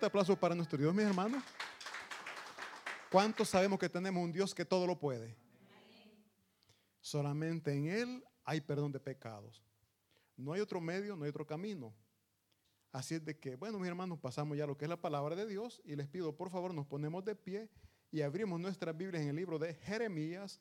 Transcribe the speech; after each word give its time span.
fuerte 0.00 0.06
aplauso 0.06 0.34
para 0.34 0.54
nuestro 0.54 0.78
Dios, 0.78 0.94
mis 0.94 1.04
hermanos. 1.04 1.42
¿Cuántos 3.10 3.50
sabemos 3.50 3.78
que 3.78 3.86
tenemos 3.86 4.24
un 4.24 4.32
Dios 4.32 4.54
que 4.54 4.64
todo 4.64 4.86
lo 4.86 4.98
puede? 4.98 5.36
Solamente 7.02 7.70
en 7.74 7.86
Él 7.88 8.24
hay 8.42 8.62
perdón 8.62 8.92
de 8.92 8.98
pecados. 8.98 9.62
No 10.38 10.54
hay 10.54 10.62
otro 10.62 10.80
medio, 10.80 11.16
no 11.16 11.24
hay 11.24 11.28
otro 11.28 11.46
camino. 11.46 11.94
Así 12.92 13.16
es 13.16 13.24
de 13.26 13.38
que, 13.38 13.56
bueno, 13.56 13.78
mis 13.78 13.88
hermanos, 13.88 14.18
pasamos 14.18 14.56
ya 14.56 14.66
lo 14.66 14.74
que 14.74 14.86
es 14.86 14.88
la 14.88 14.96
palabra 14.96 15.36
de 15.36 15.46
Dios 15.46 15.82
y 15.84 15.96
les 15.96 16.08
pido, 16.08 16.34
por 16.34 16.48
favor, 16.48 16.72
nos 16.72 16.86
ponemos 16.86 17.22
de 17.26 17.36
pie 17.36 17.68
y 18.10 18.22
abrimos 18.22 18.58
nuestras 18.58 18.96
Biblias 18.96 19.22
en 19.22 19.28
el 19.28 19.36
libro 19.36 19.58
de 19.58 19.74
Jeremías, 19.74 20.60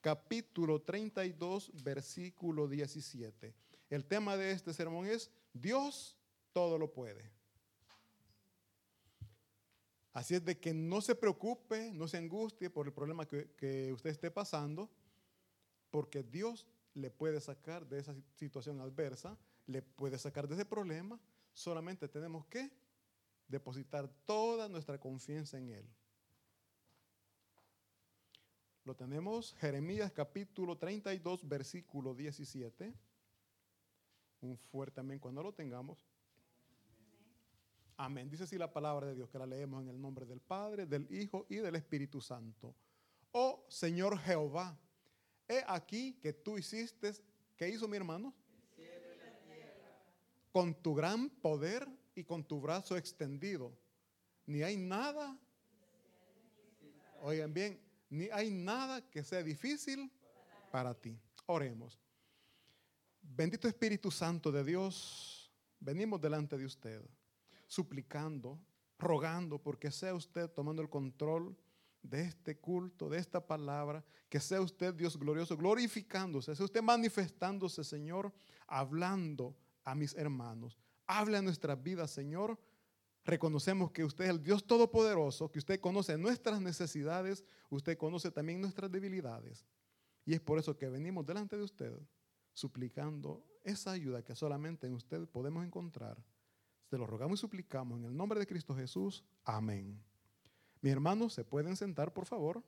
capítulo 0.00 0.80
32, 0.80 1.72
versículo 1.82 2.66
17. 2.66 3.54
El 3.90 4.06
tema 4.06 4.38
de 4.38 4.52
este 4.52 4.72
sermón 4.72 5.04
es 5.04 5.30
Dios 5.52 6.16
todo 6.54 6.78
lo 6.78 6.90
puede. 6.90 7.37
Así 10.18 10.34
es 10.34 10.44
de 10.44 10.58
que 10.58 10.74
no 10.74 11.00
se 11.00 11.14
preocupe, 11.14 11.92
no 11.92 12.08
se 12.08 12.16
angustie 12.16 12.70
por 12.70 12.88
el 12.88 12.92
problema 12.92 13.24
que, 13.24 13.52
que 13.52 13.92
usted 13.92 14.10
esté 14.10 14.32
pasando, 14.32 14.90
porque 15.92 16.24
Dios 16.24 16.66
le 16.92 17.08
puede 17.08 17.40
sacar 17.40 17.86
de 17.86 18.00
esa 18.00 18.16
situación 18.34 18.80
adversa, 18.80 19.38
le 19.68 19.80
puede 19.80 20.18
sacar 20.18 20.48
de 20.48 20.56
ese 20.56 20.64
problema. 20.64 21.20
Solamente 21.52 22.08
tenemos 22.08 22.44
que 22.46 22.68
depositar 23.46 24.08
toda 24.26 24.68
nuestra 24.68 24.98
confianza 24.98 25.56
en 25.56 25.68
Él. 25.68 25.88
Lo 28.82 28.96
tenemos, 28.96 29.54
Jeremías 29.60 30.10
capítulo 30.10 30.76
32, 30.76 31.48
versículo 31.48 32.12
17. 32.12 32.92
Un 34.40 34.58
fuerte 34.58 34.98
amén 34.98 35.20
cuando 35.20 35.44
lo 35.44 35.52
tengamos. 35.54 36.04
Amén. 38.00 38.30
Dice 38.30 38.44
así 38.44 38.56
la 38.56 38.72
palabra 38.72 39.08
de 39.08 39.16
Dios 39.16 39.28
que 39.28 39.38
la 39.38 39.46
leemos 39.46 39.82
en 39.82 39.88
el 39.88 40.00
nombre 40.00 40.24
del 40.24 40.40
Padre, 40.40 40.86
del 40.86 41.12
Hijo 41.12 41.46
y 41.48 41.56
del 41.56 41.74
Espíritu 41.74 42.20
Santo. 42.20 42.72
Oh 43.32 43.66
Señor 43.68 44.16
Jehová, 44.20 44.78
he 45.48 45.64
aquí 45.66 46.12
que 46.20 46.32
tú 46.32 46.56
hiciste, 46.56 47.12
¿qué 47.56 47.68
hizo 47.68 47.88
mi 47.88 47.96
hermano? 47.96 48.32
Con 50.52 50.80
tu 50.80 50.94
gran 50.94 51.28
poder 51.28 51.88
y 52.14 52.22
con 52.22 52.44
tu 52.44 52.60
brazo 52.60 52.96
extendido. 52.96 53.76
Ni 54.46 54.62
hay 54.62 54.76
nada, 54.76 55.36
oigan 57.22 57.52
bien, 57.52 57.80
ni 58.10 58.28
hay 58.30 58.48
nada 58.52 59.10
que 59.10 59.24
sea 59.24 59.42
difícil 59.42 60.08
para 60.70 60.94
ti. 60.94 61.18
Oremos. 61.46 61.98
Bendito 63.20 63.66
Espíritu 63.66 64.12
Santo 64.12 64.52
de 64.52 64.62
Dios, 64.62 65.52
venimos 65.80 66.20
delante 66.20 66.56
de 66.56 66.64
usted, 66.64 67.02
suplicando, 67.68 68.58
rogando, 68.98 69.62
porque 69.62 69.92
sea 69.92 70.14
usted 70.14 70.50
tomando 70.50 70.82
el 70.82 70.90
control 70.90 71.56
de 72.02 72.22
este 72.22 72.58
culto, 72.58 73.08
de 73.08 73.18
esta 73.18 73.46
palabra, 73.46 74.04
que 74.28 74.40
sea 74.40 74.60
usted 74.60 74.92
Dios 74.94 75.16
glorioso, 75.16 75.56
glorificándose, 75.56 76.56
sea 76.56 76.64
usted 76.64 76.82
manifestándose, 76.82 77.84
Señor, 77.84 78.32
hablando 78.66 79.56
a 79.84 79.94
mis 79.94 80.14
hermanos, 80.14 80.76
Habla 81.08 81.38
en 81.38 81.46
nuestras 81.46 81.82
vidas, 81.82 82.10
Señor. 82.10 82.58
Reconocemos 83.24 83.90
que 83.90 84.04
usted 84.04 84.24
es 84.24 84.30
el 84.30 84.42
Dios 84.42 84.66
Todopoderoso, 84.66 85.50
que 85.50 85.58
usted 85.58 85.80
conoce 85.80 86.18
nuestras 86.18 86.60
necesidades, 86.60 87.44
usted 87.70 87.96
conoce 87.96 88.30
también 88.30 88.60
nuestras 88.60 88.92
debilidades. 88.92 89.66
Y 90.26 90.34
es 90.34 90.40
por 90.40 90.58
eso 90.58 90.76
que 90.76 90.86
venimos 90.88 91.24
delante 91.24 91.56
de 91.56 91.62
usted 91.62 91.98
suplicando 92.52 93.42
esa 93.64 93.92
ayuda 93.92 94.22
que 94.22 94.34
solamente 94.34 94.86
en 94.86 94.94
usted 94.94 95.26
podemos 95.28 95.64
encontrar. 95.64 96.22
Se 96.88 96.96
lo 96.96 97.06
rogamos 97.06 97.38
y 97.38 97.40
suplicamos 97.40 97.98
en 97.98 98.06
el 98.06 98.16
nombre 98.16 98.40
de 98.40 98.46
Cristo 98.46 98.74
Jesús. 98.74 99.22
Amén. 99.44 100.02
Mis 100.80 100.92
hermanos, 100.92 101.34
se 101.34 101.44
pueden 101.44 101.76
sentar, 101.76 102.12
por 102.12 102.24
favor. 102.24 102.62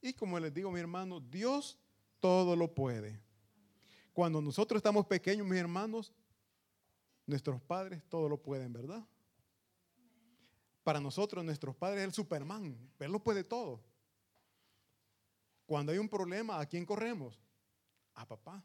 Y 0.00 0.12
como 0.12 0.38
les 0.40 0.52
digo, 0.52 0.70
mi 0.70 0.80
hermano, 0.80 1.20
Dios 1.20 1.78
todo 2.20 2.56
lo 2.56 2.74
puede. 2.74 3.20
Cuando 4.12 4.40
nosotros 4.40 4.78
estamos 4.78 5.06
pequeños, 5.06 5.46
mis 5.46 5.58
hermanos, 5.58 6.12
nuestros 7.26 7.60
padres 7.60 8.02
todo 8.08 8.28
lo 8.28 8.40
pueden, 8.40 8.72
¿verdad? 8.72 9.06
Para 10.82 11.00
nosotros, 11.00 11.44
nuestros 11.44 11.76
padres 11.76 12.00
es 12.00 12.06
el 12.06 12.12
Superman, 12.12 12.76
Él 12.98 13.12
lo 13.12 13.22
puede 13.22 13.44
todo. 13.44 13.82
Cuando 15.66 15.92
hay 15.92 15.98
un 15.98 16.08
problema, 16.08 16.60
¿a 16.60 16.66
quién 16.66 16.86
corremos? 16.86 17.40
A 18.14 18.26
papá. 18.26 18.64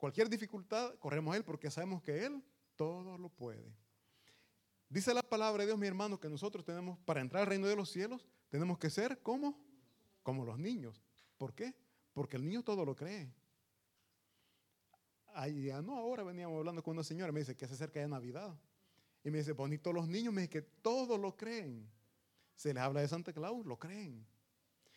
Cualquier 0.00 0.30
dificultad, 0.30 0.94
corremos 0.98 1.34
a 1.34 1.36
Él 1.36 1.44
porque 1.44 1.70
sabemos 1.70 2.02
que 2.02 2.24
Él 2.24 2.42
todo 2.74 3.18
lo 3.18 3.28
puede. 3.28 3.76
Dice 4.88 5.12
la 5.12 5.22
palabra 5.22 5.62
de 5.62 5.66
Dios, 5.66 5.78
mi 5.78 5.86
hermano, 5.86 6.18
que 6.18 6.30
nosotros 6.30 6.64
tenemos, 6.64 6.98
para 7.00 7.20
entrar 7.20 7.42
al 7.42 7.46
reino 7.46 7.68
de 7.68 7.76
los 7.76 7.90
cielos, 7.90 8.26
tenemos 8.48 8.78
que 8.78 8.88
ser 8.88 9.20
como, 9.20 9.62
como 10.22 10.46
los 10.46 10.58
niños. 10.58 11.04
¿Por 11.36 11.54
qué? 11.54 11.74
Porque 12.14 12.38
el 12.38 12.46
niño 12.46 12.62
todo 12.62 12.86
lo 12.86 12.96
cree. 12.96 13.30
Allá, 15.34 15.82
no, 15.82 15.98
ahora 15.98 16.22
veníamos 16.24 16.56
hablando 16.56 16.82
con 16.82 16.92
una 16.92 17.04
señora, 17.04 17.30
me 17.30 17.40
dice 17.40 17.54
que 17.54 17.68
se 17.68 17.74
acerca 17.74 18.00
de 18.00 18.08
Navidad. 18.08 18.58
Y 19.22 19.30
me 19.30 19.36
dice, 19.36 19.52
bonito 19.52 19.92
los 19.92 20.08
niños, 20.08 20.32
me 20.32 20.40
dice 20.40 20.50
que 20.50 20.62
todo 20.62 21.18
lo 21.18 21.36
creen. 21.36 21.86
Se 22.56 22.72
les 22.72 22.82
habla 22.82 23.02
de 23.02 23.08
Santa 23.08 23.34
Claus, 23.34 23.66
lo 23.66 23.78
creen. 23.78 24.26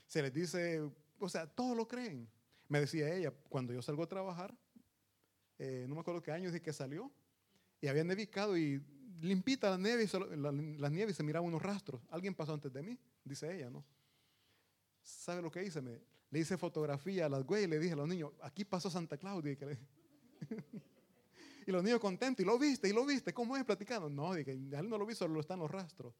Se 0.07 0.21
les 0.21 0.33
dice, 0.33 0.79
o 1.19 1.27
sea, 1.27 1.45
todo 1.45 1.75
lo 1.75 1.89
creen. 1.89 2.29
Me 2.69 2.79
decía 2.79 3.13
ella, 3.13 3.33
cuando 3.49 3.73
yo 3.73 3.81
salgo 3.81 4.03
a 4.03 4.07
trabajar, 4.07 4.57
eh, 5.65 5.85
no 5.87 5.95
me 5.95 6.01
acuerdo 6.01 6.21
qué 6.21 6.29
año 6.29 6.51
dije 6.51 6.61
que 6.61 6.73
salió, 6.73 7.09
y 7.79 7.87
había 7.87 8.03
nevicado 8.03 8.57
y 8.57 8.83
limpita 9.21 9.69
la 9.69 9.77
nieve, 9.77 10.03
y 10.03 10.35
la, 10.35 10.51
la, 10.51 11.09
y 11.09 11.13
se 11.13 11.23
miraba 11.23 11.45
unos 11.45 11.61
rastros. 11.61 12.01
Alguien 12.09 12.35
pasó 12.35 12.53
antes 12.53 12.73
de 12.73 12.83
mí, 12.83 12.99
dice 13.23 13.55
ella, 13.55 13.69
¿no? 13.69 13.85
¿Sabe 15.01 15.41
lo 15.41 15.49
que 15.49 15.63
hice? 15.63 15.81
Me, 15.81 16.01
le 16.31 16.39
hice 16.39 16.57
fotografía 16.57 17.27
a 17.27 17.29
las 17.29 17.45
güeyes 17.45 17.67
y 17.67 17.71
le 17.71 17.79
dije 17.79 17.93
a 17.93 17.95
los 17.95 18.09
niños, 18.09 18.33
aquí 18.41 18.65
pasó 18.65 18.89
Santa 18.89 19.17
Claudia. 19.17 19.53
y 21.65 21.71
los 21.71 21.81
niños 21.81 22.01
contentos, 22.01 22.43
y 22.43 22.45
lo 22.45 22.59
viste, 22.59 22.89
y 22.89 22.93
lo 22.93 23.05
viste, 23.05 23.33
¿cómo 23.33 23.55
es 23.55 23.63
platicando? 23.63 24.09
No, 24.09 24.33
dije, 24.33 24.51
él 24.51 24.89
no 24.89 24.97
lo 24.97 25.05
vi, 25.05 25.15
solo 25.15 25.39
están 25.39 25.59
los 25.59 25.71
rastros. 25.71 26.13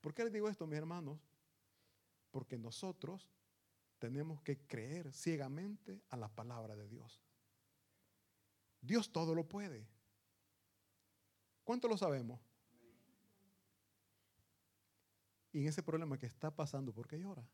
¿Por 0.00 0.14
qué 0.14 0.24
les 0.24 0.32
digo 0.32 0.48
esto, 0.48 0.66
mis 0.66 0.78
hermanos? 0.78 1.20
Porque 2.30 2.56
nosotros 2.56 3.30
tenemos 3.98 4.40
que 4.40 4.56
creer 4.66 5.12
ciegamente 5.12 6.00
a 6.08 6.16
la 6.16 6.28
palabra 6.28 6.76
de 6.76 6.88
Dios. 6.88 7.27
Dios 8.80 9.10
todo 9.10 9.34
lo 9.34 9.48
puede. 9.48 9.88
¿Cuánto 11.64 11.88
lo 11.88 11.96
sabemos? 11.96 12.40
Y 15.52 15.60
en 15.60 15.68
ese 15.68 15.82
problema 15.82 16.18
que 16.18 16.26
está 16.26 16.54
pasando, 16.54 16.92
¿por 16.92 17.06
qué 17.08 17.18
llora? 17.18 17.46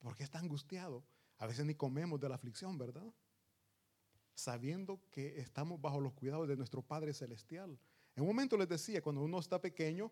¿Por 0.00 0.16
qué 0.16 0.24
está 0.24 0.38
angustiado? 0.38 1.04
A 1.38 1.46
veces 1.46 1.64
ni 1.64 1.74
comemos 1.74 2.20
de 2.20 2.28
la 2.28 2.34
aflicción, 2.34 2.78
¿verdad? 2.78 3.12
Sabiendo 4.34 5.00
que 5.10 5.40
estamos 5.40 5.80
bajo 5.80 6.00
los 6.00 6.12
cuidados 6.12 6.48
de 6.48 6.56
nuestro 6.56 6.82
Padre 6.82 7.12
Celestial. 7.14 7.78
En 8.14 8.22
un 8.22 8.28
momento 8.28 8.56
les 8.56 8.68
decía, 8.68 9.02
cuando 9.02 9.22
uno 9.22 9.38
está 9.38 9.60
pequeño, 9.60 10.10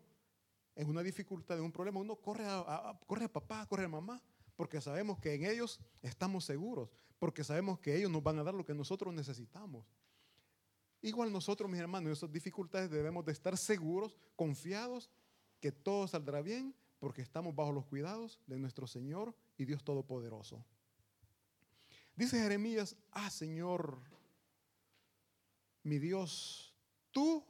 en 0.75 0.88
una 0.88 1.03
dificultad, 1.03 1.59
en 1.59 1.65
un 1.65 1.73
problema, 1.73 2.00
uno 2.00 2.17
corre 2.17 2.44
a, 2.47 2.99
corre 3.06 3.25
a 3.25 3.33
papá, 3.33 3.67
corre 3.67 3.85
a 3.85 3.88
mamá, 3.88 4.23
porque 4.56 4.81
sabemos 4.81 5.19
que 5.19 5.35
en 5.35 5.44
ellos 5.44 5.81
estamos 6.03 6.44
seguros, 6.44 6.91
porque 7.21 7.45
sabemos 7.45 7.79
que 7.79 7.95
ellos 7.95 8.11
nos 8.11 8.23
van 8.23 8.39
a 8.39 8.43
dar 8.43 8.55
lo 8.55 8.65
que 8.65 8.75
nosotros 8.75 9.15
necesitamos. 9.15 9.87
Igual 11.03 11.31
nosotros, 11.31 11.71
mis 11.71 11.79
hermanos, 11.79 12.07
en 12.07 12.13
esas 12.13 12.33
dificultades 12.33 12.91
debemos 12.91 13.25
de 13.27 13.33
estar 13.33 13.57
seguros, 13.57 14.19
confiados, 14.35 15.11
que 15.61 15.71
todo 15.71 16.09
saldrá 16.09 16.41
bien, 16.41 16.75
porque 16.99 17.21
estamos 17.21 17.55
bajo 17.55 17.73
los 17.73 17.85
cuidados 17.85 18.41
de 18.47 18.59
nuestro 18.59 18.87
Señor 18.87 19.35
y 19.59 19.67
Dios 19.67 19.85
Todopoderoso. 19.85 20.65
Dice 22.17 22.41
Jeremías, 22.41 22.97
ah 23.13 23.29
Señor, 23.29 23.99
mi 25.83 25.99
Dios, 25.99 26.75
tú, 27.11 27.45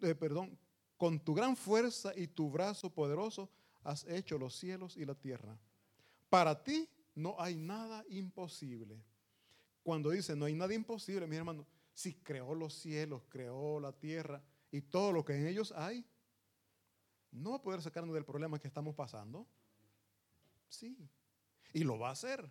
eh, 0.00 0.14
perdón, 0.14 0.58
con 0.96 1.20
tu 1.20 1.34
gran 1.34 1.56
fuerza 1.56 2.12
y 2.16 2.26
tu 2.26 2.50
brazo 2.50 2.88
poderoso 2.88 3.50
has 3.82 4.04
hecho 4.04 4.38
los 4.38 4.56
cielos 4.56 4.96
y 4.96 5.04
la 5.04 5.14
tierra. 5.14 5.58
Para 6.30 6.64
ti 6.64 6.88
no 7.14 7.36
hay 7.38 7.56
nada 7.56 8.04
imposible. 8.08 9.02
Cuando 9.82 10.10
dice 10.10 10.34
no 10.34 10.46
hay 10.46 10.54
nada 10.54 10.74
imposible, 10.74 11.26
mi 11.26 11.36
hermano, 11.36 11.66
si 11.92 12.14
creó 12.14 12.54
los 12.54 12.74
cielos, 12.74 13.22
creó 13.28 13.78
la 13.80 13.92
tierra 13.92 14.42
y 14.70 14.80
todo 14.80 15.12
lo 15.12 15.24
que 15.24 15.34
en 15.34 15.46
ellos 15.46 15.72
hay, 15.72 16.04
no 17.30 17.50
va 17.50 17.56
a 17.56 17.62
poder 17.62 17.82
sacarnos 17.82 18.14
del 18.14 18.24
problema 18.24 18.58
que 18.58 18.68
estamos 18.68 18.94
pasando. 18.94 19.46
Sí. 20.68 20.96
Y 21.72 21.84
lo 21.84 21.98
va 21.98 22.08
a 22.08 22.12
hacer. 22.12 22.48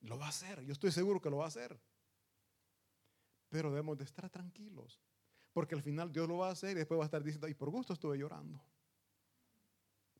Lo 0.00 0.18
va 0.18 0.26
a 0.26 0.30
hacer. 0.30 0.64
Yo 0.64 0.72
estoy 0.72 0.92
seguro 0.92 1.20
que 1.20 1.30
lo 1.30 1.38
va 1.38 1.44
a 1.44 1.48
hacer. 1.48 1.78
Pero 3.48 3.70
debemos 3.70 3.98
de 3.98 4.04
estar 4.04 4.30
tranquilos. 4.30 5.00
Porque 5.52 5.74
al 5.74 5.82
final 5.82 6.12
Dios 6.12 6.28
lo 6.28 6.38
va 6.38 6.48
a 6.48 6.52
hacer 6.52 6.72
y 6.72 6.80
después 6.80 6.98
va 6.98 7.04
a 7.04 7.06
estar 7.06 7.22
diciendo, 7.22 7.48
y 7.48 7.54
por 7.54 7.70
gusto 7.70 7.92
estuve 7.92 8.18
llorando. 8.18 8.60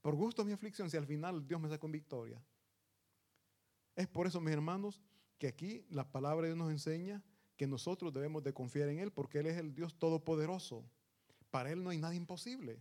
Por 0.00 0.14
gusto 0.14 0.44
mi 0.44 0.52
aflicción, 0.52 0.88
si 0.88 0.96
al 0.96 1.06
final 1.06 1.46
Dios 1.46 1.60
me 1.60 1.68
sacó 1.68 1.86
en 1.86 1.92
victoria. 1.92 2.42
Es 3.96 4.06
por 4.06 4.26
eso, 4.26 4.40
mis 4.40 4.52
hermanos, 4.52 5.00
que 5.38 5.48
aquí 5.48 5.84
la 5.90 6.10
palabra 6.12 6.46
de 6.46 6.54
Dios 6.54 6.58
nos 6.58 6.70
enseña 6.70 7.22
que 7.56 7.66
nosotros 7.66 8.12
debemos 8.12 8.42
de 8.44 8.52
confiar 8.52 8.90
en 8.90 8.98
Él, 8.98 9.10
porque 9.10 9.38
Él 9.38 9.46
es 9.46 9.56
el 9.56 9.74
Dios 9.74 9.98
todopoderoso. 9.98 10.84
Para 11.50 11.72
Él 11.72 11.82
no 11.82 11.90
hay 11.90 11.98
nada 11.98 12.14
imposible. 12.14 12.78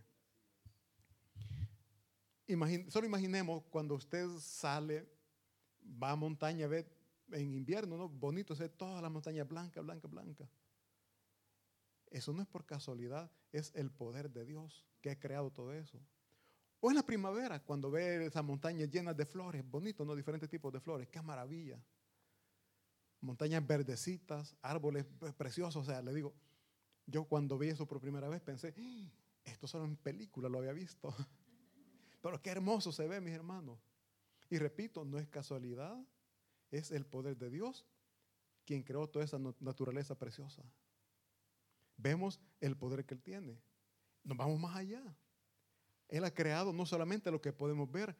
solo 2.90 3.06
imaginemos 3.06 3.64
cuando 3.70 3.94
usted 3.94 4.28
sale, 4.38 5.08
va 6.02 6.10
a 6.10 6.16
montaña, 6.16 6.66
ve 6.66 6.86
en 7.32 7.54
invierno, 7.54 7.96
¿no? 7.96 8.08
Bonito, 8.08 8.54
ve 8.54 8.68
toda 8.68 9.00
la 9.00 9.08
montaña 9.08 9.44
blanca, 9.44 9.80
blanca, 9.80 10.06
blanca. 10.06 10.48
Eso 12.10 12.32
no 12.32 12.42
es 12.42 12.48
por 12.48 12.66
casualidad, 12.66 13.30
es 13.52 13.72
el 13.74 13.90
poder 13.90 14.30
de 14.30 14.44
Dios 14.44 14.86
que 15.00 15.10
ha 15.10 15.18
creado 15.18 15.50
todo 15.50 15.72
eso. 15.72 15.98
O 16.86 16.90
en 16.90 16.96
la 16.96 17.02
primavera, 17.02 17.58
cuando 17.64 17.90
ve 17.90 18.26
esas 18.26 18.44
montañas 18.44 18.88
llenas 18.88 19.16
de 19.16 19.26
flores, 19.26 19.68
bonito, 19.68 20.04
¿no? 20.04 20.14
Diferentes 20.14 20.48
tipos 20.48 20.72
de 20.72 20.78
flores, 20.78 21.08
qué 21.08 21.20
maravilla 21.20 21.76
montañas 23.20 23.66
verdecitas, 23.66 24.54
árboles 24.62 25.04
preciosos. 25.36 25.82
O 25.82 25.84
sea, 25.84 26.00
le 26.00 26.14
digo, 26.14 26.32
yo 27.06 27.24
cuando 27.24 27.58
vi 27.58 27.70
eso 27.70 27.86
por 27.86 28.00
primera 28.00 28.28
vez 28.28 28.40
pensé, 28.40 28.72
¡Ah! 28.78 29.10
esto 29.44 29.66
solo 29.66 29.84
en 29.84 29.96
película 29.96 30.48
lo 30.48 30.58
había 30.58 30.72
visto. 30.72 31.12
Pero 32.22 32.40
qué 32.40 32.50
hermoso 32.50 32.92
se 32.92 33.08
ve, 33.08 33.20
mis 33.20 33.34
hermanos. 33.34 33.80
Y 34.48 34.58
repito, 34.58 35.04
no 35.04 35.18
es 35.18 35.26
casualidad, 35.26 35.98
es 36.70 36.92
el 36.92 37.04
poder 37.04 37.36
de 37.36 37.50
Dios 37.50 37.84
quien 38.64 38.84
creó 38.84 39.08
toda 39.08 39.24
esa 39.24 39.38
naturaleza 39.58 40.16
preciosa. 40.16 40.62
Vemos 41.96 42.40
el 42.60 42.76
poder 42.76 43.04
que 43.04 43.14
Él 43.14 43.22
tiene. 43.22 43.60
Nos 44.22 44.36
vamos 44.36 44.60
más 44.60 44.76
allá. 44.76 45.16
Él 46.08 46.24
ha 46.24 46.32
creado 46.32 46.72
no 46.72 46.86
solamente 46.86 47.30
lo 47.30 47.40
que 47.40 47.52
podemos 47.52 47.90
ver, 47.90 48.16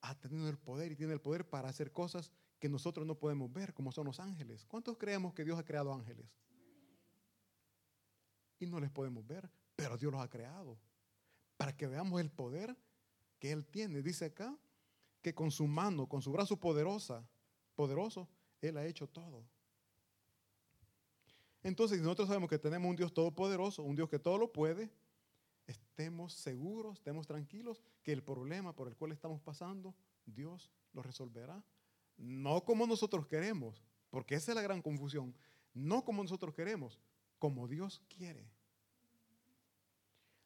ha 0.00 0.14
tenido 0.18 0.48
el 0.48 0.58
poder 0.58 0.92
y 0.92 0.96
tiene 0.96 1.12
el 1.12 1.20
poder 1.20 1.48
para 1.48 1.68
hacer 1.68 1.92
cosas 1.92 2.32
que 2.58 2.68
nosotros 2.68 3.06
no 3.06 3.16
podemos 3.16 3.52
ver, 3.52 3.74
como 3.74 3.92
son 3.92 4.06
los 4.06 4.20
ángeles. 4.20 4.64
¿Cuántos 4.66 4.96
creemos 4.96 5.34
que 5.34 5.44
Dios 5.44 5.58
ha 5.58 5.64
creado 5.64 5.92
ángeles? 5.92 6.26
Y 8.58 8.66
no 8.66 8.80
les 8.80 8.90
podemos 8.90 9.26
ver, 9.26 9.50
pero 9.76 9.96
Dios 9.96 10.12
los 10.12 10.20
ha 10.20 10.28
creado. 10.28 10.78
Para 11.56 11.76
que 11.76 11.86
veamos 11.86 12.20
el 12.20 12.30
poder 12.30 12.76
que 13.38 13.52
Él 13.52 13.66
tiene. 13.66 14.02
Dice 14.02 14.26
acá 14.26 14.56
que 15.22 15.34
con 15.34 15.50
su 15.50 15.66
mano, 15.66 16.08
con 16.08 16.22
su 16.22 16.32
brazo 16.32 16.58
poderosa, 16.58 17.28
poderoso, 17.74 18.28
Él 18.60 18.76
ha 18.76 18.86
hecho 18.86 19.08
todo. 19.08 19.44
Entonces, 21.62 22.00
nosotros 22.00 22.28
sabemos 22.28 22.48
que 22.48 22.58
tenemos 22.58 22.88
un 22.88 22.96
Dios 22.96 23.12
todopoderoso, 23.12 23.82
un 23.82 23.96
Dios 23.96 24.08
que 24.08 24.18
todo 24.18 24.38
lo 24.38 24.52
puede, 24.52 24.90
estemos 25.98 26.32
seguros, 26.32 26.98
estemos 26.98 27.26
tranquilos 27.26 27.82
que 28.04 28.12
el 28.12 28.22
problema 28.22 28.72
por 28.72 28.86
el 28.86 28.94
cual 28.94 29.10
estamos 29.10 29.40
pasando, 29.40 29.96
Dios 30.24 30.70
lo 30.92 31.02
resolverá 31.02 31.60
no 32.18 32.64
como 32.64 32.86
nosotros 32.86 33.26
queremos, 33.26 33.82
porque 34.10 34.34
esa 34.34 34.52
es 34.52 34.56
la 34.56 34.62
gran 34.62 34.82
confusión. 34.82 35.34
No 35.72 36.04
como 36.04 36.22
nosotros 36.22 36.54
queremos, 36.54 36.98
como 37.38 37.68
Dios 37.68 38.02
quiere. 38.08 38.50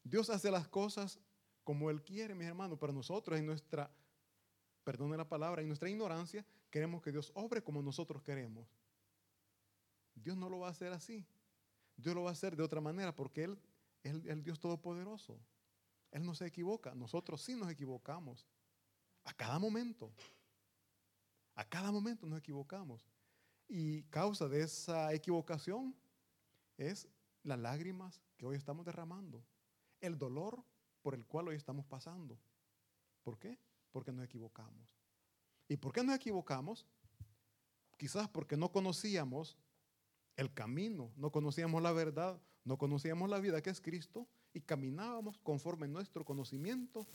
Dios 0.03 0.29
hace 0.29 0.51
las 0.51 0.67
cosas 0.67 1.19
como 1.63 1.89
Él 1.89 2.03
quiere, 2.03 2.35
mis 2.35 2.47
hermanos, 2.47 2.77
pero 2.79 2.93
nosotros 2.93 3.39
en 3.39 3.45
nuestra, 3.45 3.89
perdone 4.83 5.17
la 5.17 5.27
palabra, 5.27 5.61
en 5.61 5.67
nuestra 5.67 5.89
ignorancia, 5.89 6.45
queremos 6.69 7.01
que 7.01 7.11
Dios 7.11 7.31
obre 7.33 7.63
como 7.63 7.81
nosotros 7.81 8.21
queremos. 8.21 8.67
Dios 10.13 10.37
no 10.37 10.49
lo 10.49 10.59
va 10.59 10.67
a 10.67 10.71
hacer 10.71 10.93
así. 10.93 11.25
Dios 11.95 12.13
lo 12.13 12.23
va 12.23 12.29
a 12.29 12.33
hacer 12.33 12.55
de 12.55 12.63
otra 12.63 12.81
manera 12.81 13.15
porque 13.15 13.45
Él 13.45 13.57
es 14.03 14.25
el 14.25 14.43
Dios 14.43 14.59
Todopoderoso. 14.59 15.39
Él 16.11 16.25
no 16.25 16.35
se 16.35 16.45
equivoca. 16.45 16.93
Nosotros 16.93 17.41
sí 17.41 17.55
nos 17.55 17.71
equivocamos. 17.71 18.45
A 19.23 19.33
cada 19.33 19.57
momento. 19.57 20.13
A 21.55 21.63
cada 21.63 21.91
momento 21.91 22.27
nos 22.27 22.39
equivocamos. 22.39 23.07
Y 23.67 24.03
causa 24.03 24.47
de 24.47 24.61
esa 24.61 25.13
equivocación 25.13 25.95
es 26.77 27.07
las 27.43 27.57
lágrimas 27.57 28.21
que 28.37 28.45
hoy 28.45 28.57
estamos 28.57 28.85
derramando. 28.85 29.43
El 30.01 30.17
dolor 30.17 30.63
por 31.01 31.15
el 31.15 31.25
cual 31.25 31.47
hoy 31.47 31.55
estamos 31.55 31.85
pasando. 31.85 32.37
¿Por 33.23 33.39
qué? 33.39 33.57
Porque 33.91 34.11
nos 34.11 34.25
equivocamos. 34.25 34.97
¿Y 35.67 35.77
por 35.77 35.93
qué 35.93 36.03
nos 36.03 36.15
equivocamos? 36.15 36.85
Quizás 37.97 38.27
porque 38.29 38.57
no 38.57 38.71
conocíamos 38.71 39.57
el 40.35 40.53
camino, 40.53 41.11
no 41.15 41.31
conocíamos 41.31 41.81
la 41.81 41.91
verdad, 41.91 42.41
no 42.63 42.77
conocíamos 42.77 43.29
la 43.29 43.39
vida 43.39 43.61
que 43.61 43.69
es 43.69 43.81
Cristo 43.81 44.27
y 44.53 44.61
caminábamos 44.61 45.37
conforme 45.39 45.87
nuestro 45.87 46.23
conocimiento 46.23 47.07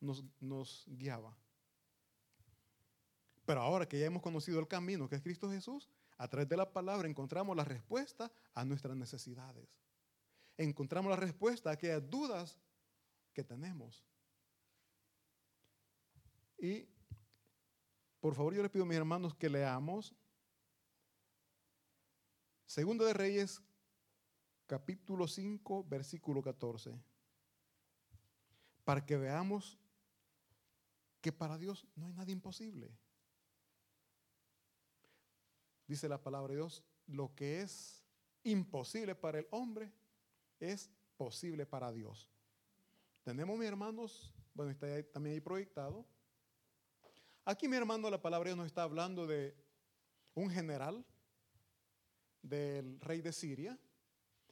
nos, 0.00 0.84
guiaba. 0.86 1.36
Pero 3.44 3.60
ahora 3.60 3.86
que 3.86 3.98
ya 3.98 4.06
hemos 4.06 4.22
conocido 4.22 4.58
el 4.58 4.68
camino 4.68 5.08
que 5.08 5.16
es 5.16 5.22
Cristo 5.22 5.50
Jesús, 5.50 5.88
a 6.18 6.28
través 6.28 6.48
de 6.48 6.56
la 6.56 6.72
palabra 6.72 7.08
encontramos 7.08 7.56
la 7.56 7.64
respuesta 7.64 8.32
a 8.54 8.64
nuestras 8.64 8.96
necesidades. 8.96 9.68
Encontramos 10.56 11.10
la 11.10 11.16
respuesta 11.16 11.70
a 11.70 11.74
aquellas 11.74 12.08
dudas 12.08 12.58
que 13.34 13.44
tenemos. 13.44 14.02
Y 16.58 16.88
por 18.20 18.34
favor 18.34 18.54
yo 18.54 18.62
les 18.62 18.70
pido 18.70 18.84
a 18.84 18.88
mis 18.88 18.96
hermanos 18.96 19.34
que 19.34 19.50
leamos 19.50 20.14
Segundo 22.66 23.04
de 23.04 23.12
Reyes, 23.12 23.62
capítulo 24.66 25.26
5, 25.26 25.84
versículo 25.84 26.42
14. 26.42 27.00
Para 28.84 29.04
que 29.04 29.16
veamos 29.16 29.78
que 31.20 31.32
para 31.32 31.58
Dios 31.58 31.86
no 31.96 32.06
hay 32.06 32.12
nada 32.12 32.30
imposible. 32.30 32.90
Dice 35.86 36.08
la 36.08 36.22
palabra 36.22 36.52
de 36.52 36.56
Dios, 36.56 36.84
lo 37.06 37.34
que 37.34 37.62
es 37.62 38.04
imposible 38.42 39.14
para 39.14 39.38
el 39.38 39.46
hombre 39.50 39.92
es 40.58 40.90
posible 41.16 41.66
para 41.66 41.92
Dios. 41.92 42.28
Tenemos, 43.22 43.58
mis 43.58 43.68
hermanos, 43.68 44.34
bueno, 44.54 44.70
está 44.70 44.86
también 45.12 45.34
ahí 45.34 45.40
proyectado. 45.40 46.06
Aquí, 47.44 47.68
mi 47.68 47.76
hermano, 47.76 48.10
la 48.10 48.20
palabra 48.20 48.48
de 48.48 48.50
Dios 48.50 48.58
nos 48.58 48.66
está 48.66 48.82
hablando 48.82 49.26
de 49.26 49.54
un 50.34 50.50
general 50.50 51.04
del 52.42 53.00
rey 53.00 53.20
de 53.20 53.32
Siria, 53.32 53.78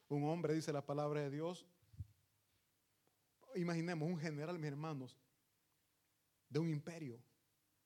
un 0.08 0.24
hombre, 0.24 0.54
dice 0.54 0.72
la 0.72 0.84
palabra 0.84 1.20
de 1.20 1.30
Dios, 1.30 1.66
imaginemos 3.54 4.08
un 4.08 4.18
general, 4.18 4.58
mis 4.58 4.68
hermanos, 4.68 5.16
de 6.48 6.58
un 6.58 6.70
imperio. 6.70 7.20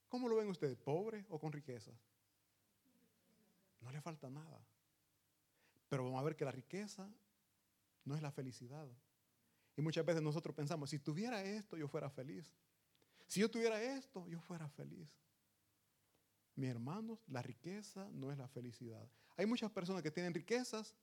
¿Cómo 0.08 0.28
lo 0.28 0.36
ven 0.36 0.48
ustedes? 0.48 0.76
¿Pobre 0.76 1.24
o 1.28 1.38
con 1.38 1.52
riquezas? 1.52 1.94
No 3.80 3.90
le 3.90 4.00
falta 4.00 4.28
nada. 4.30 4.60
Pero 5.88 6.04
vamos 6.04 6.20
a 6.20 6.24
ver 6.24 6.36
que 6.36 6.44
la 6.44 6.50
riqueza 6.50 7.10
no 8.04 8.14
es 8.14 8.22
la 8.22 8.30
felicidad. 8.30 8.88
Y 9.76 9.82
muchas 9.82 10.04
veces 10.04 10.22
nosotros 10.22 10.54
pensamos, 10.54 10.90
si 10.90 10.98
tuviera 10.98 11.42
esto, 11.42 11.76
yo 11.76 11.88
fuera 11.88 12.10
feliz. 12.10 12.50
Si 13.26 13.40
yo 13.40 13.50
tuviera 13.50 13.80
esto, 13.80 14.26
yo 14.28 14.40
fuera 14.40 14.68
feliz. 14.68 15.08
Mis 16.56 16.70
hermanos, 16.70 17.22
la 17.28 17.42
riqueza 17.42 18.08
no 18.12 18.32
es 18.32 18.38
la 18.38 18.48
felicidad. 18.48 19.08
Hay 19.36 19.46
muchas 19.46 19.70
personas 19.70 20.02
que 20.02 20.10
tienen 20.10 20.34
riquezas, 20.34 20.96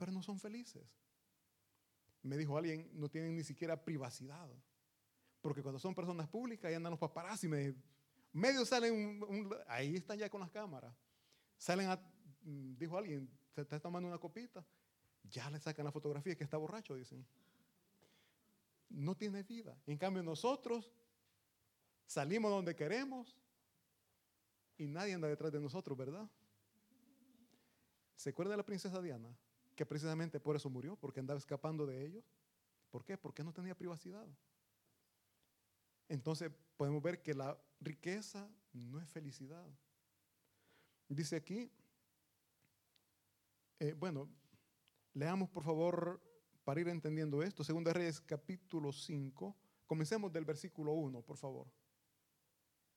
pero 0.00 0.12
no 0.12 0.22
son 0.22 0.40
felices. 0.40 0.82
Me 2.22 2.38
dijo 2.38 2.56
alguien, 2.56 2.90
no 2.94 3.10
tienen 3.10 3.36
ni 3.36 3.44
siquiera 3.44 3.84
privacidad. 3.84 4.48
Porque 5.42 5.62
cuando 5.62 5.78
son 5.78 5.94
personas 5.94 6.26
públicas, 6.26 6.70
ahí 6.70 6.74
andan 6.74 6.92
los 6.92 6.98
paparazzi, 6.98 7.48
me, 7.48 7.74
medio 8.32 8.64
salen, 8.64 9.20
ahí 9.68 9.96
están 9.96 10.16
ya 10.16 10.30
con 10.30 10.40
las 10.40 10.50
cámaras. 10.50 10.96
Salen 11.58 11.90
a, 11.90 11.96
mm, 12.42 12.76
dijo 12.78 12.96
alguien, 12.96 13.30
se 13.54 13.60
está 13.60 13.78
tomando 13.78 14.08
una 14.08 14.16
copita, 14.16 14.64
ya 15.22 15.50
le 15.50 15.60
sacan 15.60 15.84
la 15.84 15.92
fotografía 15.92 16.34
que 16.34 16.44
está 16.44 16.56
borracho, 16.56 16.94
dicen. 16.94 17.26
No 18.88 19.14
tiene 19.14 19.42
vida. 19.42 19.76
En 19.86 19.98
cambio, 19.98 20.22
nosotros 20.22 20.90
salimos 22.06 22.50
donde 22.50 22.74
queremos 22.74 23.36
y 24.78 24.86
nadie 24.86 25.12
anda 25.12 25.28
detrás 25.28 25.52
de 25.52 25.60
nosotros, 25.60 25.96
¿verdad? 25.96 26.26
¿Se 28.16 28.30
acuerda 28.30 28.52
de 28.52 28.56
la 28.56 28.64
princesa 28.64 29.02
Diana? 29.02 29.36
Que 29.80 29.86
precisamente 29.86 30.38
por 30.38 30.56
eso 30.56 30.68
murió, 30.68 30.94
porque 30.94 31.20
andaba 31.20 31.38
escapando 31.38 31.86
de 31.86 32.04
ellos. 32.04 32.22
¿Por 32.90 33.02
qué? 33.02 33.16
Porque 33.16 33.42
no 33.42 33.50
tenía 33.50 33.74
privacidad. 33.74 34.28
Entonces 36.06 36.52
podemos 36.76 37.02
ver 37.02 37.22
que 37.22 37.32
la 37.32 37.58
riqueza 37.80 38.46
no 38.74 39.00
es 39.00 39.08
felicidad. 39.08 39.66
Dice 41.08 41.36
aquí, 41.36 41.72
eh, 43.78 43.94
bueno, 43.94 44.28
leamos 45.14 45.48
por 45.48 45.62
favor 45.62 46.20
para 46.62 46.82
ir 46.82 46.88
entendiendo 46.88 47.42
esto, 47.42 47.64
Segunda 47.64 47.94
Reyes 47.94 48.20
capítulo 48.20 48.92
5, 48.92 49.56
comencemos 49.86 50.30
del 50.30 50.44
versículo 50.44 50.92
1, 50.92 51.22
por 51.22 51.38
favor. 51.38 51.66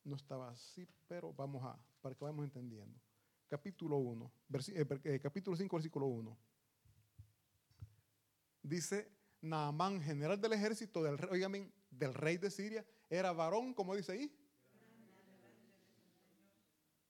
No 0.04 0.18
estaba 0.18 0.50
así, 0.50 0.86
pero 1.08 1.32
vamos 1.32 1.64
a, 1.64 1.80
para 2.02 2.14
que 2.14 2.26
vayamos 2.26 2.44
entendiendo 2.44 3.00
capítulo 3.48 3.98
1, 3.98 4.32
eh, 4.74 4.86
eh, 5.04 5.20
capítulo 5.22 5.56
5, 5.56 5.76
versículo 5.78 6.08
1. 6.08 6.38
Dice, 8.64 9.12
Naamán, 9.42 10.02
general 10.02 10.40
del 10.40 10.54
ejército 10.54 11.04
del, 11.04 11.18
rey, 11.18 11.72
del 11.92 12.14
rey 12.14 12.38
de 12.38 12.50
Siria, 12.50 12.86
era 13.10 13.34
varón, 13.34 13.74
como 13.74 13.96
dice 13.96 14.14
ahí. 14.14 14.34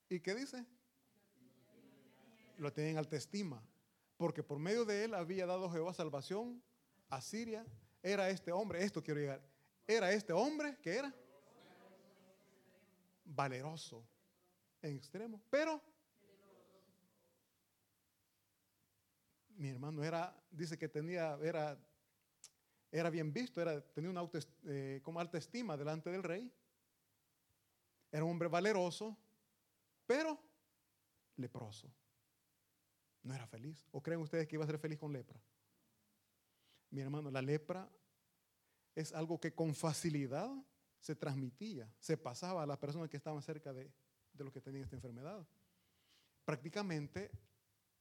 ¿Y 0.08 0.20
qué 0.20 0.34
dice? 0.34 0.66
Lo 2.58 2.72
tienen 2.72 2.92
en 2.92 2.98
alta 2.98 3.16
estima, 3.16 3.62
porque 4.16 4.42
por 4.42 4.58
medio 4.58 4.84
de 4.84 5.04
él 5.04 5.14
había 5.14 5.46
dado 5.46 5.70
Jehová 5.70 5.94
salvación 5.94 6.62
a 7.08 7.20
Siria. 7.20 7.64
Era 8.02 8.28
este 8.28 8.52
hombre, 8.52 8.82
esto 8.82 9.02
quiero 9.02 9.20
llegar, 9.20 9.40
era 9.86 10.12
este 10.12 10.32
hombre 10.32 10.76
que 10.82 10.96
era 10.96 11.14
valeroso 13.24 14.06
en 14.82 14.96
extremo, 14.96 15.40
pero 15.48 15.80
mi 19.56 19.68
hermano 19.68 20.02
era, 20.02 20.34
dice 20.50 20.78
que 20.78 20.88
tenía, 20.88 21.38
era, 21.42 21.78
era 22.90 23.10
bien 23.10 23.32
visto, 23.32 23.60
era, 23.60 23.80
tenía 23.80 24.10
una 24.10 24.28
eh, 24.66 25.02
alta 25.16 25.38
estima 25.38 25.76
delante 25.76 26.10
del 26.10 26.22
rey. 26.22 26.52
Era 28.10 28.24
un 28.24 28.30
hombre 28.30 28.48
valeroso, 28.48 29.16
pero 30.06 30.38
leproso. 31.36 31.92
No 33.22 33.34
era 33.34 33.46
feliz. 33.46 33.86
¿O 33.90 34.02
creen 34.02 34.20
ustedes 34.20 34.46
que 34.46 34.56
iba 34.56 34.64
a 34.64 34.68
ser 34.68 34.78
feliz 34.78 34.98
con 34.98 35.12
lepra? 35.12 35.40
Mi 36.90 37.00
hermano, 37.00 37.30
la 37.30 37.42
lepra 37.42 37.90
es 38.94 39.12
algo 39.12 39.40
que 39.40 39.54
con 39.54 39.74
facilidad 39.74 40.50
se 41.00 41.16
transmitía, 41.16 41.92
se 41.98 42.16
pasaba 42.16 42.62
a 42.62 42.66
las 42.66 42.78
personas 42.78 43.10
que 43.10 43.16
estaban 43.16 43.42
cerca 43.42 43.72
de, 43.72 43.92
de 44.32 44.44
los 44.44 44.52
que 44.52 44.60
tenían 44.60 44.84
esta 44.84 44.96
enfermedad. 44.96 45.46
Prácticamente 46.44 47.30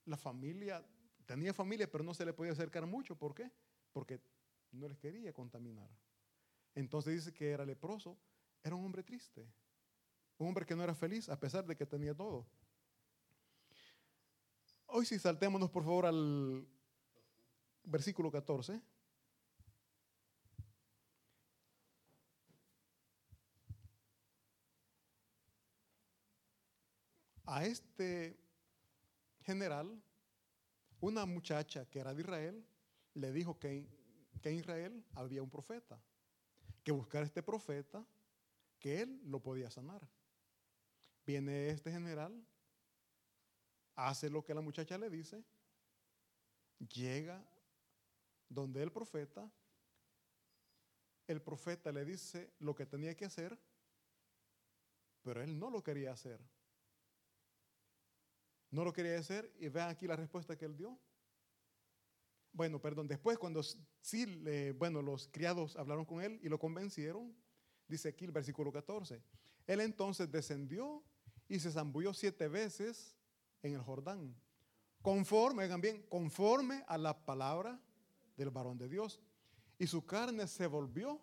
la 0.06 0.18
familia 0.18 0.86
Tenía 1.26 1.54
familia, 1.54 1.90
pero 1.90 2.04
no 2.04 2.14
se 2.14 2.26
le 2.26 2.34
podía 2.34 2.52
acercar 2.52 2.86
mucho. 2.86 3.16
¿Por 3.16 3.34
qué? 3.34 3.52
Porque 3.92 4.20
no 4.72 4.88
les 4.88 4.98
quería 4.98 5.32
contaminar. 5.34 5.90
Entonces 6.76 7.14
dice 7.14 7.34
que 7.34 7.52
era 7.52 7.66
leproso. 7.66 8.18
Era 8.64 8.76
un 8.76 8.86
hombre 8.86 9.04
triste. 9.04 9.48
Un 10.38 10.48
hombre 10.48 10.66
que 10.66 10.76
no 10.76 10.84
era 10.84 10.96
feliz 10.96 11.30
a 11.30 11.40
pesar 11.40 11.66
de 11.66 11.76
que 11.76 11.86
tenía 11.86 12.14
todo. 12.14 12.46
Hoy 14.88 15.06
sí 15.06 15.18
saltémonos 15.18 15.70
por 15.70 15.84
favor 15.84 16.06
al 16.06 16.68
versículo 17.84 18.32
14. 18.32 18.82
A 27.46 27.66
este 27.66 28.38
general 29.42 30.02
una 31.04 31.26
muchacha 31.26 31.86
que 31.90 32.00
era 32.00 32.14
de 32.14 32.22
Israel 32.22 32.66
le 33.16 33.34
dijo 33.34 33.60
que, 33.60 33.86
que 34.42 34.50
en 34.50 34.56
Israel 34.56 35.06
había 35.16 35.44
un 35.44 35.50
profeta, 35.50 36.02
que 36.82 36.94
buscar 36.94 37.24
este 37.24 37.44
profeta, 37.44 38.06
que 38.80 39.02
él 39.02 39.20
lo 39.26 39.42
podía 39.42 39.70
sanar. 39.70 40.08
Viene 41.26 41.70
este 41.70 41.92
general, 41.92 42.34
hace 43.96 44.30
lo 44.30 44.46
que 44.46 44.54
la 44.54 44.62
muchacha 44.62 44.98
le 44.98 45.10
dice, 45.10 45.44
llega 46.80 47.46
donde 48.48 48.82
el 48.82 48.92
profeta, 48.92 49.52
el 51.28 51.42
profeta 51.42 51.92
le 51.92 52.06
dice 52.06 52.54
lo 52.60 52.74
que 52.74 52.86
tenía 52.86 53.14
que 53.14 53.26
hacer, 53.26 53.60
pero 55.22 55.42
él 55.42 55.60
no 55.60 55.70
lo 55.70 55.84
quería 55.84 56.14
hacer. 56.14 56.40
No 58.74 58.84
lo 58.84 58.92
quería 58.92 59.20
hacer 59.20 59.54
y 59.60 59.70
vean 59.70 59.90
aquí 59.90 60.08
la 60.08 60.16
respuesta 60.16 60.58
que 60.58 60.66
él 60.66 60.76
dio. 60.76 60.98
Bueno, 62.52 62.82
perdón, 62.82 63.08
después 63.08 63.38
cuando 63.38 63.62
sí, 64.02 64.26
bueno, 64.80 65.04
los 65.04 65.28
criados 65.28 65.76
hablaron 65.76 66.06
con 66.06 66.24
él 66.24 66.40
y 66.42 66.50
lo 66.50 66.58
convencieron, 66.58 67.36
dice 67.88 68.10
aquí 68.10 68.26
el 68.26 68.32
versículo 68.32 68.72
14, 68.72 69.22
él 69.68 69.80
entonces 69.80 70.32
descendió 70.32 71.04
y 71.48 71.60
se 71.60 71.72
zambulló 71.72 72.16
siete 72.16 72.48
veces 72.48 73.16
en 73.62 73.76
el 73.76 73.82
Jordán, 73.82 74.36
conforme, 75.04 75.66
oigan 75.66 75.80
bien, 75.80 76.02
conforme 76.10 76.84
a 76.88 76.98
la 76.98 77.24
palabra 77.26 77.80
del 78.36 78.50
varón 78.50 78.80
de 78.80 78.90
Dios. 78.90 79.22
Y 79.78 79.86
su 79.86 80.04
carne 80.04 80.48
se 80.48 80.66
volvió 80.66 81.22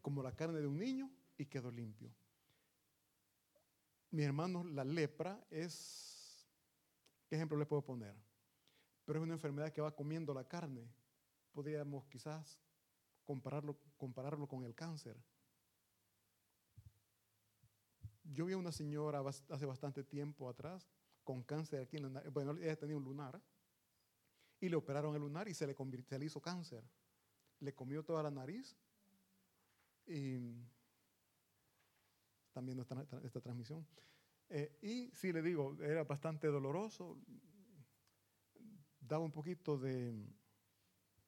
como 0.00 0.22
la 0.22 0.32
carne 0.32 0.60
de 0.60 0.66
un 0.66 0.78
niño 0.78 1.10
y 1.36 1.44
quedó 1.44 1.70
limpio. 1.70 2.10
Mi 4.14 4.22
hermano, 4.22 4.62
la 4.62 4.84
lepra 4.84 5.44
es, 5.50 6.46
¿qué 7.26 7.34
ejemplo 7.34 7.58
le 7.58 7.66
puedo 7.66 7.82
poner? 7.82 8.14
Pero 9.04 9.18
es 9.18 9.24
una 9.24 9.34
enfermedad 9.34 9.72
que 9.72 9.80
va 9.80 9.90
comiendo 9.90 10.32
la 10.32 10.46
carne. 10.46 10.88
Podríamos 11.50 12.06
quizás 12.06 12.60
compararlo, 13.24 13.76
compararlo 13.96 14.46
con 14.46 14.62
el 14.64 14.72
cáncer. 14.72 15.20
Yo 18.22 18.44
vi 18.46 18.52
a 18.52 18.56
una 18.56 18.70
señora 18.70 19.20
hace 19.48 19.66
bastante 19.66 20.04
tiempo 20.04 20.48
atrás 20.48 20.88
con 21.24 21.42
cáncer 21.42 21.82
aquí 21.82 21.96
en 21.96 22.14
la 22.14 22.20
Bueno, 22.30 22.52
ella 22.52 22.76
tenía 22.76 22.96
un 22.96 23.02
lunar 23.02 23.42
y 24.60 24.68
le 24.68 24.76
operaron 24.76 25.16
el 25.16 25.22
lunar 25.22 25.48
y 25.48 25.54
se 25.54 25.66
le, 25.66 25.74
se 26.08 26.18
le 26.20 26.24
hizo 26.24 26.40
cáncer. 26.40 26.84
Le 27.58 27.74
comió 27.74 28.04
toda 28.04 28.22
la 28.22 28.30
nariz 28.30 28.76
y 30.06 30.38
también 32.54 32.80
esta, 32.80 33.04
esta 33.22 33.40
transmisión. 33.40 33.86
Eh, 34.48 34.78
y 34.80 35.10
sí, 35.14 35.32
le 35.32 35.42
digo, 35.42 35.76
era 35.82 36.04
bastante 36.04 36.46
doloroso, 36.46 37.18
daba 39.00 39.24
un 39.24 39.32
poquito 39.32 39.76
de 39.76 40.14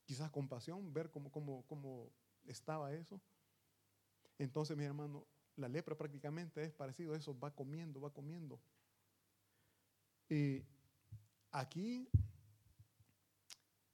quizás 0.04 0.30
compasión, 0.30 0.92
ver 0.94 1.10
cómo, 1.10 1.30
cómo, 1.30 1.66
cómo 1.66 2.10
estaba 2.46 2.94
eso. 2.94 3.20
Entonces, 4.38 4.76
mi 4.76 4.84
hermano, 4.84 5.26
la 5.56 5.68
lepra 5.68 5.96
prácticamente 5.96 6.62
es 6.62 6.72
parecido 6.72 7.14
a 7.14 7.16
eso, 7.16 7.38
va 7.38 7.50
comiendo, 7.50 8.00
va 8.00 8.10
comiendo. 8.10 8.60
Y 10.28 10.62
aquí 11.50 12.08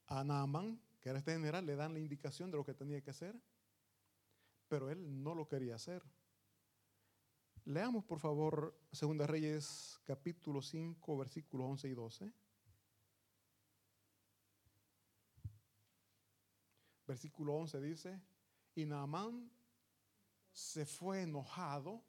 a 0.06 0.24
Naaman, 0.24 0.80
que 1.00 1.08
era 1.08 1.18
este 1.18 1.32
general, 1.32 1.64
le 1.64 1.76
dan 1.76 1.94
la 1.94 2.00
indicación 2.00 2.50
de 2.50 2.58
lo 2.58 2.64
que 2.64 2.74
tenía 2.74 3.00
que 3.00 3.10
hacer, 3.10 3.40
pero 4.68 4.90
él 4.90 5.22
no 5.22 5.34
lo 5.34 5.48
quería 5.48 5.76
hacer. 5.76 6.02
Leamos 7.64 8.04
por 8.04 8.18
favor 8.18 8.76
Segunda 8.90 9.24
Reyes 9.24 10.00
capítulo 10.04 10.60
5 10.60 11.16
versículos 11.16 11.70
11 11.70 11.88
y 11.88 11.94
12. 11.94 12.32
Versículo 17.06 17.54
11 17.54 17.80
dice, 17.80 18.20
y 18.74 18.84
Naamán 18.84 19.48
se 20.52 20.84
fue 20.84 21.22
enojado 21.22 22.02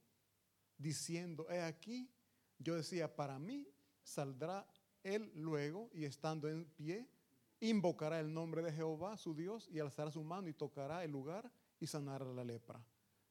diciendo, 0.75 1.47
he 1.51 1.61
aquí, 1.61 2.09
yo 2.57 2.75
decía, 2.75 3.15
para 3.15 3.37
mí 3.37 3.67
saldrá 4.01 4.65
él 5.03 5.31
luego 5.35 5.91
y 5.93 6.05
estando 6.05 6.49
en 6.49 6.65
pie, 6.65 7.07
invocará 7.59 8.19
el 8.19 8.33
nombre 8.33 8.63
de 8.63 8.71
Jehová, 8.71 9.17
su 9.17 9.35
Dios, 9.35 9.69
y 9.71 9.79
alzará 9.79 10.09
su 10.09 10.23
mano 10.23 10.47
y 10.47 10.53
tocará 10.53 11.03
el 11.03 11.11
lugar 11.11 11.51
y 11.79 11.85
sanará 11.85 12.25
la 12.25 12.43
lepra. 12.43 12.83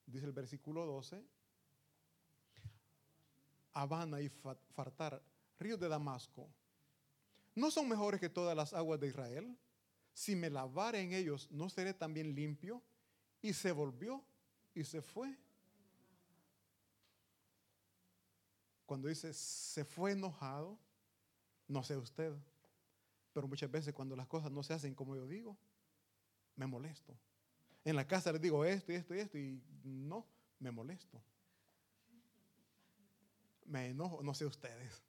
Dice 0.07 0.27
el 0.27 0.33
versículo 0.33 0.87
12, 0.87 1.25
Habana 3.75 4.21
y 4.21 4.29
Fartar, 4.29 5.23
ríos 5.59 5.81
de 5.81 5.89
Damasco, 5.89 6.49
¿no 7.55 7.71
son 7.71 7.89
mejores 7.89 8.21
que 8.21 8.29
todas 8.29 8.57
las 8.57 8.73
aguas 8.73 9.01
de 9.01 9.09
Israel? 9.09 9.57
Si 10.15 10.37
me 10.37 10.51
lavare 10.51 11.01
en 11.01 11.13
ellos, 11.13 11.51
¿no 11.51 11.69
seré 11.69 11.95
también 11.95 12.35
limpio? 12.35 12.83
Y 13.41 13.53
se 13.53 13.73
volvió 13.73 14.23
y 14.75 14.85
se 14.85 15.01
fue. 15.01 15.37
Cuando 18.87 19.09
dice 19.09 19.33
se 19.33 19.85
fue 19.85 20.13
enojado, 20.13 20.79
no 21.67 21.83
sé 21.83 21.97
usted, 21.97 22.35
pero 23.33 23.49
muchas 23.49 23.71
veces 23.71 23.95
cuando 23.95 24.15
las 24.15 24.27
cosas 24.27 24.51
no 24.51 24.63
se 24.63 24.75
hacen 24.75 24.95
como 24.95 25.17
yo 25.17 25.27
digo, 25.27 25.57
me 26.57 26.67
molesto. 26.67 27.17
En 27.85 27.97
la 27.97 28.07
casa 28.07 28.33
les 28.33 28.41
digo 28.41 28.65
esto 28.65 28.93
y 28.93 28.97
esto 28.97 29.15
y 29.15 29.19
esto 29.19 29.39
y 29.39 29.63
no, 29.83 30.27
me 30.59 30.71
molesto. 30.71 31.21
Me 33.73 33.87
enojo, 33.87 34.23
no 34.23 34.35
sé 34.35 34.45
ustedes. 34.45 35.03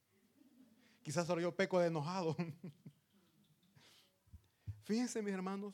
Quizás 1.01 1.27
solo 1.27 1.41
yo 1.41 1.53
peco 1.53 1.81
de 1.81 1.87
enojado. 1.87 2.33
Fíjense, 4.85 5.21
mis 5.21 5.33
hermanos, 5.33 5.73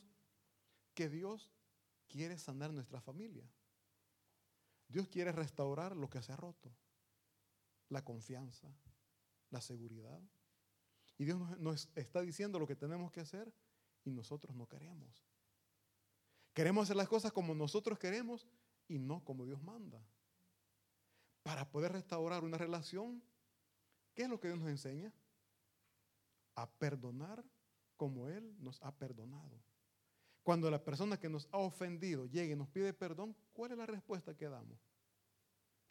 que 0.92 1.08
Dios 1.08 1.52
quiere 2.08 2.36
sanar 2.36 2.72
nuestra 2.72 3.00
familia. 3.00 3.48
Dios 4.88 5.06
quiere 5.06 5.30
restaurar 5.30 5.94
lo 5.94 6.10
que 6.10 6.20
se 6.20 6.32
ha 6.32 6.36
roto. 6.36 6.74
La 7.90 8.04
confianza, 8.04 8.74
la 9.50 9.60
seguridad. 9.60 10.20
Y 11.16 11.26
Dios 11.26 11.38
nos 11.60 11.90
está 11.94 12.22
diciendo 12.22 12.58
lo 12.58 12.66
que 12.66 12.74
tenemos 12.74 13.12
que 13.12 13.20
hacer 13.20 13.54
y 14.02 14.10
nosotros 14.10 14.56
no 14.56 14.66
queremos. 14.66 15.24
Queremos 16.54 16.82
hacer 16.82 16.96
las 16.96 17.08
cosas 17.08 17.30
como 17.30 17.54
nosotros 17.54 18.00
queremos 18.00 18.48
y 18.88 18.98
no 18.98 19.24
como 19.24 19.46
Dios 19.46 19.62
manda. 19.62 20.04
Para 21.42 21.70
poder 21.70 21.92
restaurar 21.92 22.44
una 22.44 22.58
relación, 22.58 23.22
¿qué 24.14 24.24
es 24.24 24.28
lo 24.28 24.38
que 24.38 24.48
Dios 24.48 24.60
nos 24.60 24.68
enseña? 24.68 25.12
A 26.54 26.68
perdonar 26.68 27.42
como 27.96 28.28
Él 28.28 28.54
nos 28.58 28.82
ha 28.82 28.94
perdonado. 28.94 29.62
Cuando 30.42 30.70
la 30.70 30.82
persona 30.82 31.18
que 31.18 31.28
nos 31.28 31.48
ha 31.52 31.58
ofendido 31.58 32.26
llegue 32.26 32.52
y 32.52 32.56
nos 32.56 32.68
pide 32.68 32.92
perdón, 32.92 33.36
¿cuál 33.52 33.72
es 33.72 33.78
la 33.78 33.86
respuesta 33.86 34.36
que 34.36 34.48
damos? 34.48 34.78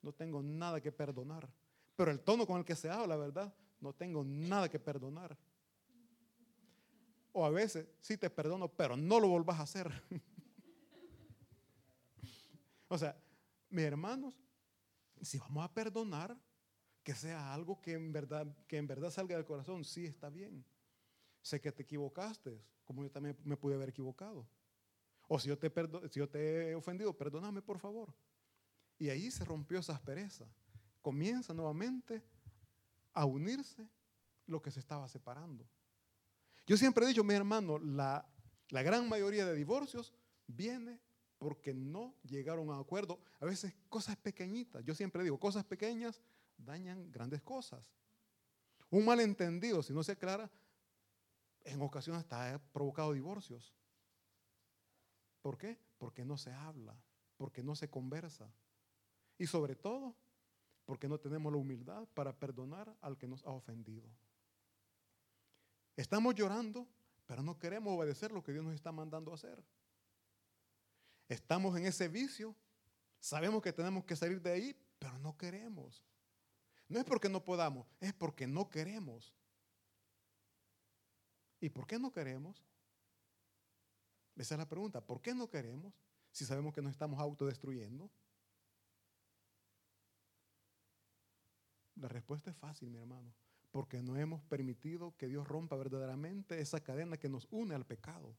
No 0.02 0.12
tengo 0.12 0.42
nada 0.42 0.82
que 0.82 0.92
perdonar. 0.92 1.50
Pero 1.96 2.12
el 2.12 2.22
tono 2.22 2.48
con 2.48 2.58
el 2.58 2.66
que 2.66 2.76
se 2.76 2.90
habla, 2.90 3.16
¿verdad? 3.16 3.54
No 3.80 3.94
tengo 3.94 4.24
nada 4.24 4.70
que 4.70 4.80
perdonar. 4.80 5.38
O 7.32 7.46
a 7.46 7.50
veces, 7.50 7.88
sí 8.00 8.18
te 8.18 8.30
perdono, 8.30 8.70
pero 8.70 8.98
no 8.98 9.20
lo 9.20 9.28
volvás 9.28 9.60
a 9.60 9.64
hacer. 9.64 9.92
o 12.88 12.98
sea, 12.98 13.16
mis 13.70 13.84
hermanos, 13.84 14.36
si 15.22 15.38
vamos 15.38 15.64
a 15.64 15.74
perdonar, 15.74 16.38
que 17.04 17.16
sea 17.16 17.54
algo 17.54 17.82
que 17.82 17.94
en 17.94 18.12
verdad, 18.12 18.48
que 18.68 18.78
en 18.78 18.88
verdad 18.88 19.10
salga 19.10 19.36
del 19.36 19.46
corazón, 19.46 19.84
sí 19.84 20.06
está 20.06 20.30
bien. 20.30 20.66
Sé 21.42 21.62
que 21.62 21.72
te 21.72 21.84
equivocaste, 21.84 22.62
como 22.84 23.04
yo 23.04 23.12
también 23.12 23.38
me 23.44 23.58
pude 23.58 23.76
haber 23.76 23.90
equivocado. 23.90 24.48
O 25.28 25.40
si 25.40 25.48
yo 25.48 25.58
te, 25.58 25.72
si 26.10 26.20
yo 26.20 26.28
te 26.28 26.70
he 26.70 26.76
ofendido, 26.76 27.16
perdóname 27.16 27.62
por 27.62 27.80
favor. 27.80 28.14
Y 28.98 29.10
ahí 29.10 29.32
se 29.32 29.46
rompió 29.46 29.80
esa 29.80 29.94
aspereza. 29.94 30.46
Comienza 31.02 31.54
nuevamente 31.54 32.22
a 33.14 33.26
unirse 33.26 33.88
lo 34.48 34.62
que 34.62 34.72
se 34.72 34.80
estaba 34.80 35.08
separando. 35.08 35.66
Yo 36.66 36.78
siempre 36.78 37.06
he 37.06 37.08
dicho, 37.08 37.24
mi 37.24 37.34
hermano, 37.34 37.80
la, 37.80 38.28
la 38.70 38.84
gran 38.84 39.08
mayoría 39.08 39.46
de 39.46 39.56
divorcios 39.56 40.14
viene 40.48 41.00
porque 41.40 41.74
no 41.74 42.14
llegaron 42.24 42.70
a 42.70 42.78
acuerdo. 42.78 43.20
A 43.40 43.46
veces 43.46 43.74
cosas 43.90 44.18
pequeñitas, 44.18 44.84
yo 44.84 44.94
siempre 44.94 45.24
digo, 45.24 45.40
cosas 45.40 45.64
pequeñas 45.64 46.22
dañan 46.58 47.12
grandes 47.12 47.42
cosas. 47.42 47.92
Un 48.92 49.06
malentendido, 49.06 49.82
si 49.82 49.94
no 49.94 50.04
se 50.04 50.12
aclara, 50.12 50.52
en 51.64 51.82
ocasiones 51.82 52.22
hasta 52.22 52.54
ha 52.54 52.60
provocado 52.60 53.14
divorcios. 53.14 53.74
¿Por 55.42 55.58
qué? 55.58 55.80
Porque 55.98 56.26
no 56.26 56.38
se 56.38 56.52
habla, 56.52 56.96
porque 57.38 57.64
no 57.64 57.76
se 57.76 57.90
conversa. 57.90 58.52
Y 59.38 59.48
sobre 59.48 59.76
todo, 59.76 60.16
porque 60.86 61.08
no 61.08 61.20
tenemos 61.20 61.52
la 61.54 61.60
humildad 61.60 62.08
para 62.14 62.38
perdonar 62.38 62.94
al 63.02 63.18
que 63.18 63.28
nos 63.28 63.46
ha 63.46 63.52
ofendido. 63.52 64.10
Estamos 65.96 66.36
llorando, 66.36 66.88
pero 67.26 67.44
no 67.44 67.58
queremos 67.58 67.96
obedecer 67.98 68.32
lo 68.32 68.44
que 68.44 68.52
Dios 68.52 68.66
nos 68.66 68.74
está 68.74 68.92
mandando 68.92 69.32
a 69.32 69.36
hacer. 69.36 69.64
Estamos 71.30 71.78
en 71.78 71.86
ese 71.86 72.08
vicio, 72.08 72.56
sabemos 73.20 73.62
que 73.62 73.72
tenemos 73.72 74.04
que 74.04 74.16
salir 74.16 74.42
de 74.42 74.52
ahí, 74.52 74.76
pero 74.98 75.18
no 75.20 75.38
queremos. 75.38 76.04
No 76.88 77.00
es 77.00 77.06
porque 77.06 77.30
no 77.30 77.46
podamos, 77.46 77.88
es 78.02 78.14
porque 78.14 78.48
no 78.48 78.68
queremos. 78.68 79.32
¿Y 81.62 81.70
por 81.70 81.86
qué 81.86 82.00
no 82.00 82.12
queremos? 82.12 82.66
Esa 84.36 84.56
es 84.56 84.60
la 84.60 84.68
pregunta. 84.68 85.06
¿Por 85.06 85.22
qué 85.22 85.36
no 85.36 85.50
queremos 85.50 85.94
si 86.32 86.46
sabemos 86.46 86.74
que 86.74 86.82
nos 86.82 86.92
estamos 86.92 87.20
autodestruyendo? 87.20 88.10
La 91.96 92.08
respuesta 92.08 92.50
es 92.50 92.58
fácil, 92.58 92.90
mi 92.90 92.98
hermano. 92.98 93.32
Porque 93.70 94.02
no 94.02 94.18
hemos 94.18 94.42
permitido 94.44 95.16
que 95.16 95.28
Dios 95.28 95.48
rompa 95.48 95.76
verdaderamente 95.76 96.60
esa 96.60 96.80
cadena 96.80 97.18
que 97.18 97.30
nos 97.30 97.48
une 97.52 97.76
al 97.76 97.86
pecado. 97.86 98.36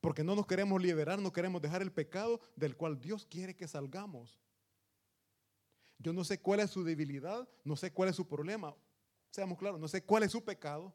Porque 0.00 0.24
no 0.24 0.34
nos 0.34 0.46
queremos 0.46 0.80
liberar, 0.80 1.18
no 1.18 1.32
queremos 1.32 1.62
dejar 1.62 1.82
el 1.82 1.92
pecado 1.92 2.40
del 2.54 2.76
cual 2.76 3.00
Dios 3.00 3.26
quiere 3.26 3.56
que 3.56 3.68
salgamos. 3.68 4.38
Yo 5.98 6.12
no 6.12 6.24
sé 6.24 6.40
cuál 6.40 6.60
es 6.60 6.70
su 6.70 6.84
debilidad, 6.84 7.48
no 7.64 7.76
sé 7.76 7.92
cuál 7.92 8.10
es 8.10 8.16
su 8.16 8.26
problema. 8.26 8.74
Seamos 9.30 9.58
claros, 9.58 9.80
no 9.80 9.88
sé 9.88 10.04
cuál 10.04 10.22
es 10.22 10.32
su 10.32 10.44
pecado. 10.44 10.94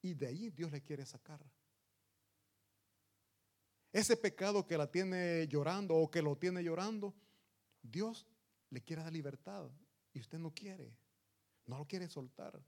Y 0.00 0.14
de 0.14 0.26
ahí 0.26 0.50
Dios 0.50 0.72
le 0.72 0.82
quiere 0.82 1.06
sacar. 1.06 1.40
Ese 3.92 4.16
pecado 4.16 4.66
que 4.66 4.78
la 4.78 4.90
tiene 4.90 5.46
llorando 5.48 5.94
o 5.94 6.10
que 6.10 6.22
lo 6.22 6.36
tiene 6.36 6.64
llorando, 6.64 7.14
Dios 7.82 8.26
le 8.70 8.80
quiere 8.80 9.02
dar 9.02 9.12
libertad 9.12 9.70
y 10.14 10.20
usted 10.20 10.38
no 10.38 10.52
quiere, 10.52 10.96
no 11.66 11.78
lo 11.78 11.86
quiere 11.86 12.08
soltar. 12.08 12.58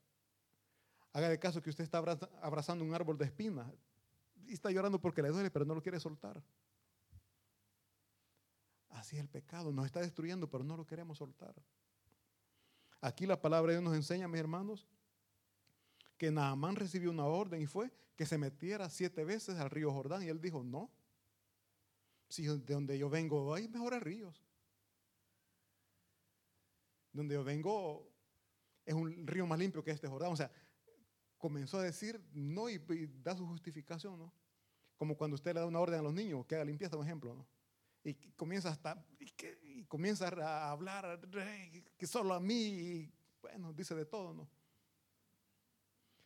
Haga 1.13 1.29
de 1.29 1.39
caso 1.39 1.63
que 1.63 1.71
usted 1.71 1.85
está 1.85 1.99
abrazando 2.43 2.85
un 2.85 2.95
árbol 2.95 3.17
de 3.17 3.25
espinas 3.25 3.73
está 4.53 4.71
llorando 4.71 5.01
porque 5.01 5.23
le 5.23 5.31
duele, 5.31 5.51
pero 5.51 5.65
no 5.65 5.75
lo 5.75 5.83
quiere 5.83 5.99
soltar. 5.99 6.43
Así 8.91 9.17
es 9.17 9.23
el 9.23 9.29
pecado, 9.29 9.73
nos 9.73 9.87
está 9.87 10.01
destruyendo, 10.01 10.49
pero 10.49 10.63
no 10.63 10.77
lo 10.77 10.87
queremos 10.87 11.19
soltar. 11.19 11.55
Aquí 13.01 13.27
la 13.27 13.41
palabra 13.41 13.73
de 13.73 13.79
Dios 13.79 13.85
nos 13.85 13.97
enseña, 13.97 14.29
mis 14.29 14.41
hermanos, 14.41 14.87
que 16.17 16.31
Naamán 16.31 16.77
recibió 16.77 17.11
una 17.11 17.27
orden 17.27 17.61
y 17.61 17.67
fue 17.67 17.93
que 18.17 18.25
se 18.25 18.39
metiera 18.39 18.89
siete 18.89 19.25
veces 19.25 19.59
al 19.59 19.71
río 19.71 19.93
Jordán. 19.93 20.23
Y 20.23 20.29
él 20.29 20.41
dijo, 20.41 20.63
no, 20.63 20.91
si 22.29 22.47
de 22.47 22.75
donde 22.75 22.99
yo 22.99 23.11
vengo 23.11 23.55
hay 23.55 23.69
mejores 23.69 24.03
ríos. 24.03 24.43
Donde 27.13 27.35
yo 27.35 27.45
vengo 27.45 28.11
es 28.85 28.95
un 28.95 29.27
río 29.27 29.47
más 29.47 29.59
limpio 29.59 29.83
que 29.83 29.91
este 29.91 30.09
Jordán. 30.09 30.33
O 30.33 30.37
sea, 30.37 30.51
comenzó 31.45 31.79
a 31.79 31.83
decir 31.83 32.19
no 32.33 32.71
y, 32.71 32.79
da 33.23 33.37
su 33.37 33.47
justificación, 33.47 34.19
¿no? 34.19 34.33
Como 34.97 35.15
cuando 35.15 35.35
usted 35.35 35.53
le 35.53 35.61
da 35.61 35.67
una 35.67 35.79
orden 35.79 36.01
a 36.01 36.03
los 36.03 36.15
niños 36.15 36.47
que 36.47 36.55
haga 36.55 36.65
limpieza, 36.65 36.97
por 36.97 37.05
ejemplo, 37.05 37.35
¿no? 37.35 37.47
Y 38.03 38.15
comienza 38.35 38.71
hasta, 38.71 39.05
y, 39.63 39.85
comienza 39.85 40.29
a 40.29 40.71
hablar 40.71 41.21
que 41.99 42.07
solo 42.07 42.33
a 42.33 42.41
mí, 42.41 43.13
bueno, 43.43 43.75
dice 43.75 43.95
de 43.95 44.07
todo, 44.07 44.33
¿no? 44.33 44.49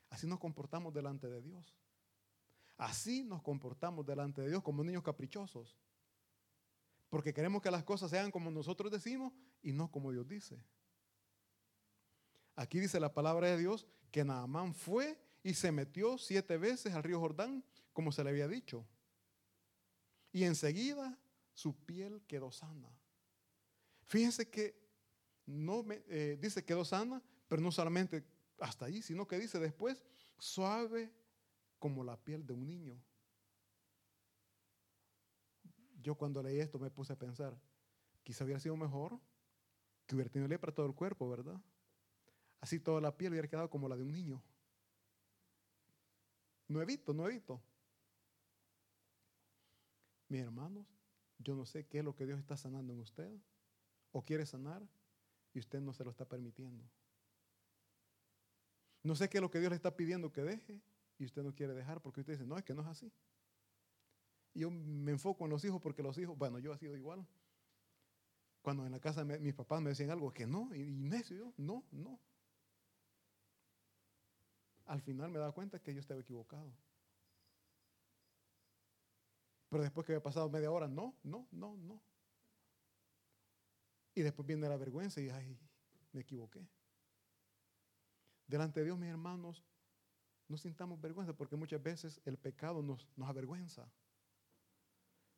Así 0.09 0.29
nos 0.29 0.39
comportamos 0.39 0.95
delante 0.95 1.27
de 1.27 1.43
Dios. 1.43 1.75
Así 2.77 3.25
nos 3.25 3.43
comportamos 3.43 4.07
delante 4.07 4.43
de 4.43 4.51
Dios 4.51 4.63
como 4.63 4.85
niños 4.85 5.03
caprichosos. 5.03 5.77
Porque 7.11 7.35
queremos 7.35 7.61
que 7.61 7.73
las 7.73 7.83
cosas 7.83 8.09
sean 8.09 8.31
como 8.31 8.53
nosotros 8.53 8.93
decimos 8.93 9.33
y 9.63 9.73
no 9.73 9.91
como 9.91 10.13
Dios 10.13 10.29
dice. 10.29 10.63
Aquí 12.55 12.79
dice 12.79 13.01
la 13.01 13.13
palabra 13.13 13.49
de 13.49 13.59
Dios 13.59 13.85
que 14.11 14.25
Naamán 14.25 14.75
fue 14.75 15.19
y 15.43 15.55
se 15.55 15.73
metió 15.73 16.19
siete 16.19 16.57
veces 16.57 16.95
al 16.95 17.03
río 17.03 17.21
Jordán, 17.21 17.65
como 17.93 18.13
se 18.13 18.25
le 18.25 18.31
había 18.31 18.49
dicho. 18.49 18.87
Y 20.33 20.45
enseguida 20.45 21.19
su 21.55 21.75
piel 21.75 22.23
quedó 22.27 22.51
sana. 22.53 22.89
Fíjense 24.05 24.49
que 24.49 24.79
no 25.47 25.83
me, 25.83 26.03
eh, 26.09 26.39
dice 26.41 26.65
quedó 26.65 26.85
sana, 26.85 27.23
pero 27.49 27.63
no 27.63 27.73
solamente 27.73 28.25
hasta 28.61 28.87
ahí, 28.87 29.03
sino 29.03 29.27
que 29.27 29.39
dice 29.39 29.59
después, 29.59 30.03
suave 30.39 31.13
como 31.79 32.05
la 32.05 32.17
piel 32.17 32.47
de 32.47 32.53
un 32.53 32.67
niño. 32.67 33.01
Yo 36.01 36.15
cuando 36.15 36.43
leí 36.43 36.59
esto 36.59 36.79
me 36.79 36.91
puse 36.91 37.13
a 37.13 37.19
pensar, 37.19 37.59
quizá 38.23 38.45
hubiera 38.45 38.61
sido 38.61 38.77
mejor 38.77 39.19
que 40.07 40.15
hubiera 40.15 40.31
tenido 40.31 40.49
lepra 40.49 40.73
todo 40.73 40.87
el 40.87 40.95
cuerpo, 40.95 41.29
¿verdad? 41.29 41.61
Así 42.61 42.81
toda 42.81 43.01
la 43.01 43.17
piel 43.17 43.33
hubiera 43.33 43.49
quedado 43.49 43.71
como 43.71 43.89
la 43.89 43.97
de 43.97 44.03
un 44.03 44.13
niño. 44.13 44.43
Nuevito, 46.69 47.13
nuevito. 47.13 47.61
Mis 50.29 50.43
hermanos, 50.43 50.87
yo 51.39 51.55
no 51.55 51.65
sé 51.65 51.87
qué 51.87 51.99
es 51.99 52.05
lo 52.05 52.15
que 52.15 52.27
Dios 52.27 52.39
está 52.39 52.57
sanando 52.57 52.93
en 52.93 53.01
usted 53.01 53.31
o 54.13 54.23
quiere 54.23 54.45
sanar 54.45 54.87
y 55.55 55.59
usted 55.59 55.81
no 55.81 55.93
se 55.93 56.05
lo 56.05 56.11
está 56.11 56.27
permitiendo. 56.27 56.85
No 59.03 59.15
sé 59.15 59.29
qué 59.29 59.39
es 59.39 59.43
lo 59.43 59.51
que 59.51 59.61
Dios 59.61 59.71
le 59.71 59.77
está 59.77 59.97
pidiendo 59.97 60.33
que 60.33 60.43
deje 60.43 60.81
y 61.19 61.25
usted 61.25 61.43
no 61.43 61.55
quiere 61.55 61.73
dejar 61.73 62.01
porque 62.03 62.21
usted 62.21 62.35
dice, 62.35 62.47
no, 62.47 62.59
es 62.59 62.65
que 62.65 62.75
no 62.75 62.83
es 62.83 62.89
así. 62.89 63.11
Y 64.55 64.61
yo 64.61 64.71
me 64.71 65.13
enfoco 65.13 65.45
en 65.45 65.51
los 65.51 65.65
hijos 65.65 65.81
porque 65.81 66.03
los 66.03 66.19
hijos, 66.19 66.37
bueno, 66.37 66.59
yo 66.59 66.73
he 66.73 66.79
sido 66.79 66.97
igual. 66.97 67.27
Cuando 68.61 68.85
en 68.85 68.93
la 68.93 69.01
casa 69.01 69.25
mis 69.25 69.55
papás 69.55 69.81
me 69.81 69.91
decían 69.91 70.11
algo 70.11 70.33
que 70.33 70.47
no, 70.47 70.75
y, 70.75 70.83
necio 70.83 71.37
yo, 71.37 71.53
no, 71.57 71.85
no. 71.93 72.19
Al 74.89 75.03
final 75.03 75.31
me 75.31 75.39
da 75.39 75.53
cuenta 75.53 75.79
que 75.79 75.93
yo 75.93 76.01
estaba 76.01 76.21
equivocado. 76.21 76.73
Pero 79.69 79.83
después 79.83 80.07
que 80.07 80.13
había 80.13 80.23
pasado 80.23 80.49
media 80.49 80.71
hora, 80.71 80.89
no, 80.89 81.15
no, 81.23 81.47
no, 81.53 81.77
no. 81.77 82.03
Y 84.15 84.23
después 84.23 84.47
viene 84.49 84.67
la 84.67 84.79
vergüenza 84.79 85.21
y, 85.21 85.29
ay, 85.29 85.59
me 86.13 86.23
equivoqué. 86.23 86.67
Delante 88.47 88.81
de 88.81 88.87
Dios, 88.87 88.99
mis 88.99 89.11
hermanos, 89.11 89.63
no 90.49 90.57
sintamos 90.57 90.99
vergüenza 91.03 91.35
porque 91.35 91.55
muchas 91.55 91.83
veces 91.83 92.19
el 92.25 92.39
pecado 92.39 92.83
nos, 92.83 93.07
nos 93.15 93.29
avergüenza. 93.29 93.93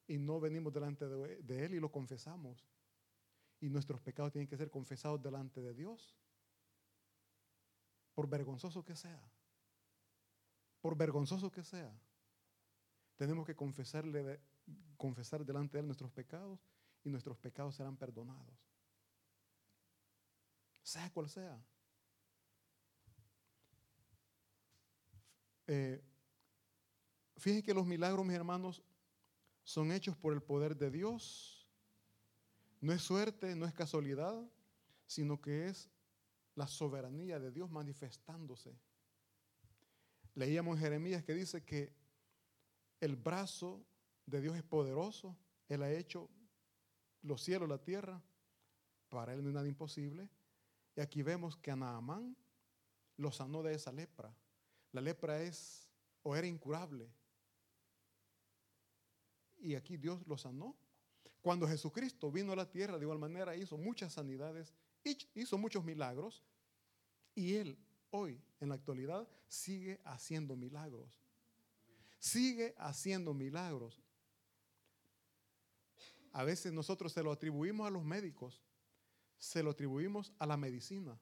Y 0.06 0.16
no 0.18 0.38
venimos 0.38 0.72
delante 0.72 1.08
de, 1.08 1.42
de 1.42 1.64
Él 1.64 1.74
y 1.74 1.80
lo 1.80 1.90
confesamos. 1.90 2.64
Y 3.60 3.68
nuestros 3.68 4.00
pecados 4.00 4.30
tienen 4.30 4.46
que 4.46 4.56
ser 4.56 4.70
confesados 4.70 5.20
delante 5.20 5.60
de 5.60 5.74
Dios. 5.74 6.14
Por 8.14 8.28
vergonzoso 8.28 8.84
que 8.84 8.94
sea. 8.94 9.20
Por 10.80 10.96
vergonzoso 10.96 11.50
que 11.50 11.62
sea. 11.62 11.92
Tenemos 13.16 13.46
que 13.46 13.54
confesarle, 13.54 14.40
confesar 14.96 15.44
delante 15.44 15.76
de 15.76 15.80
Él 15.80 15.86
nuestros 15.86 16.10
pecados 16.10 16.58
y 17.04 17.10
nuestros 17.10 17.38
pecados 17.38 17.74
serán 17.74 17.96
perdonados. 17.96 18.58
Sea 20.82 21.10
cual 21.12 21.28
sea. 21.28 21.62
Eh, 25.66 26.02
fíjense 27.36 27.62
que 27.62 27.74
los 27.74 27.86
milagros, 27.86 28.26
mis 28.26 28.34
hermanos, 28.34 28.82
son 29.62 29.92
hechos 29.92 30.16
por 30.16 30.32
el 30.32 30.42
poder 30.42 30.76
de 30.76 30.90
Dios. 30.90 31.68
No 32.80 32.92
es 32.92 33.02
suerte, 33.02 33.54
no 33.54 33.66
es 33.66 33.74
casualidad, 33.74 34.42
sino 35.06 35.40
que 35.40 35.66
es 35.66 35.90
la 36.54 36.66
soberanía 36.66 37.38
de 37.38 37.50
Dios 37.50 37.70
manifestándose. 37.70 38.76
Leíamos 40.34 40.76
en 40.76 40.82
Jeremías 40.82 41.24
que 41.24 41.34
dice 41.34 41.62
que 41.64 41.92
el 43.00 43.16
brazo 43.16 43.84
de 44.26 44.40
Dios 44.40 44.56
es 44.56 44.62
poderoso. 44.62 45.36
Él 45.68 45.82
ha 45.82 45.90
hecho 45.90 46.28
los 47.22 47.42
cielos, 47.42 47.68
la 47.68 47.78
tierra. 47.78 48.22
Para 49.08 49.34
él 49.34 49.42
no 49.42 49.48
hay 49.48 49.54
nada 49.54 49.68
imposible. 49.68 50.28
Y 50.96 51.00
aquí 51.00 51.22
vemos 51.22 51.56
que 51.56 51.70
a 51.70 51.76
Naamán 51.76 52.36
lo 53.16 53.32
sanó 53.32 53.62
de 53.62 53.74
esa 53.74 53.92
lepra. 53.92 54.34
La 54.92 55.00
lepra 55.00 55.40
es 55.42 55.88
o 56.22 56.36
era 56.36 56.46
incurable. 56.46 57.10
Y 59.58 59.74
aquí 59.74 59.96
Dios 59.96 60.26
lo 60.26 60.38
sanó. 60.38 60.76
Cuando 61.42 61.66
Jesucristo 61.66 62.30
vino 62.30 62.52
a 62.52 62.56
la 62.56 62.70
tierra, 62.70 62.98
de 62.98 63.04
igual 63.04 63.18
manera 63.18 63.56
hizo 63.56 63.78
muchas 63.78 64.12
sanidades, 64.12 64.74
hizo 65.34 65.58
muchos 65.58 65.84
milagros. 65.84 66.42
Y 67.34 67.54
Él 67.54 67.78
hoy, 68.10 68.40
en 68.60 68.68
la 68.68 68.74
actualidad, 68.74 69.28
sigue 69.48 70.00
haciendo 70.04 70.56
milagros. 70.56 71.20
Sigue 72.18 72.74
haciendo 72.78 73.32
milagros. 73.34 74.00
A 76.32 76.44
veces 76.44 76.72
nosotros 76.72 77.12
se 77.12 77.22
lo 77.22 77.32
atribuimos 77.32 77.86
a 77.86 77.90
los 77.90 78.04
médicos, 78.04 78.62
se 79.38 79.62
lo 79.62 79.70
atribuimos 79.70 80.32
a 80.38 80.46
la 80.46 80.56
medicina. 80.56 81.18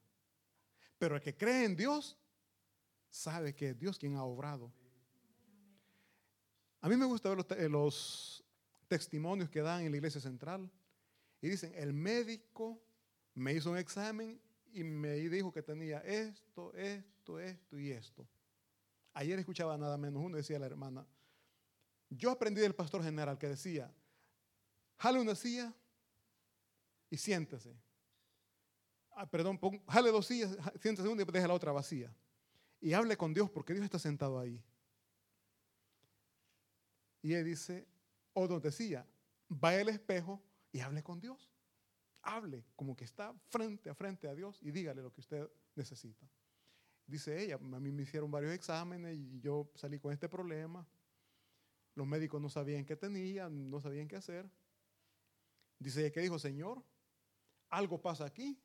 Pero 0.99 1.17
el 1.17 1.23
que 1.23 1.37
cree 1.37 1.65
en 1.65 1.77
Dios 1.77 2.19
sabe 3.09 3.55
que 3.55 3.71
es 3.71 3.79
Dios 3.79 3.99
quien 3.99 4.17
ha 4.17 4.25
obrado. 4.25 4.73
A 6.81 6.89
mí 6.89 6.97
me 6.97 7.07
gusta 7.07 7.31
ver 7.31 7.39
los, 7.39 7.71
los 7.71 8.45
testimonios 8.87 9.49
que 9.49 9.61
dan 9.61 9.83
en 9.83 9.91
la 9.91 9.97
iglesia 9.97 10.21
central 10.21 10.71
y 11.41 11.49
dicen, 11.49 11.73
el 11.75 11.93
médico 11.93 12.83
me 13.35 13.55
hizo 13.55 13.71
un 13.71 13.79
examen 13.79 14.41
y 14.73 14.85
me 14.85 15.15
dijo 15.15 15.53
que 15.53 15.63
tenía 15.63 15.99
esto, 16.01 16.73
esto, 16.75 17.39
esto 17.41 17.79
y 17.79 17.91
esto. 17.91 18.27
Ayer 19.15 19.39
escuchaba 19.39 19.77
nada 19.77 19.97
menos 19.97 20.23
uno, 20.23 20.37
decía 20.37 20.59
la 20.59 20.67
hermana, 20.67 21.07
yo 22.11 22.31
aprendí 22.31 22.61
del 22.61 22.75
pastor 22.75 23.03
general 23.03 23.39
que 23.39 23.49
decía, 23.49 23.93
jale 24.97 25.21
una 25.21 25.35
silla 25.35 25.75
y 27.11 27.17
siéntese. 27.17 27.75
Ah, 29.13 29.29
perdón, 29.29 29.59
jale 29.89 30.11
dos 30.11 30.27
sillas, 30.27 30.57
siéntese 30.81 31.09
una 31.09 31.23
y 31.23 31.25
deja 31.25 31.49
la 31.49 31.55
otra 31.55 31.73
vacía 31.73 32.15
y 32.81 32.93
hable 32.93 33.17
con 33.17 33.35
Dios 33.35 33.51
porque 33.51 33.73
Dios 33.73 33.85
está 33.85 33.99
sentado 33.99 34.39
ahí. 34.39 34.63
Y 37.23 37.35
él 37.35 37.45
dice, 37.45 37.87
o 38.33 38.47
nos 38.47 38.63
decía, 38.63 39.07
va 39.53 39.71
al 39.71 39.89
espejo 39.89 40.41
y 40.73 40.81
hable 40.81 41.03
con 41.03 41.21
Dios. 41.21 41.51
Hable 42.23 42.65
como 42.77 42.97
que 42.97 43.05
está 43.05 43.33
frente 43.49 43.91
a 43.91 43.95
frente 43.95 44.29
a 44.29 44.35
Dios 44.35 44.59
y 44.63 44.71
dígale 44.71 45.03
lo 45.03 45.13
que 45.13 45.21
usted 45.21 45.49
necesita. 45.75 46.29
Dice 47.07 47.43
ella, 47.43 47.55
a 47.55 47.81
mí 47.81 47.91
me 47.91 48.03
hicieron 48.03 48.31
varios 48.31 48.53
exámenes 48.53 49.17
y 49.17 49.41
yo 49.41 49.71
salí 49.75 49.99
con 49.99 50.13
este 50.13 50.29
problema. 50.29 50.87
Los 51.95 52.07
médicos 52.07 52.41
no 52.41 52.51
sabían 52.51 52.85
qué 52.85 52.97
tenía, 52.97 53.49
no 53.49 53.81
sabían 53.81 54.07
qué 54.07 54.17
hacer. 54.17 54.51
Dice 55.79 56.01
ella 56.01 56.13
que 56.13 56.21
dijo, 56.21 56.39
Señor, 56.39 56.83
algo 57.71 58.01
pasa 58.01 58.27
aquí. 58.27 58.61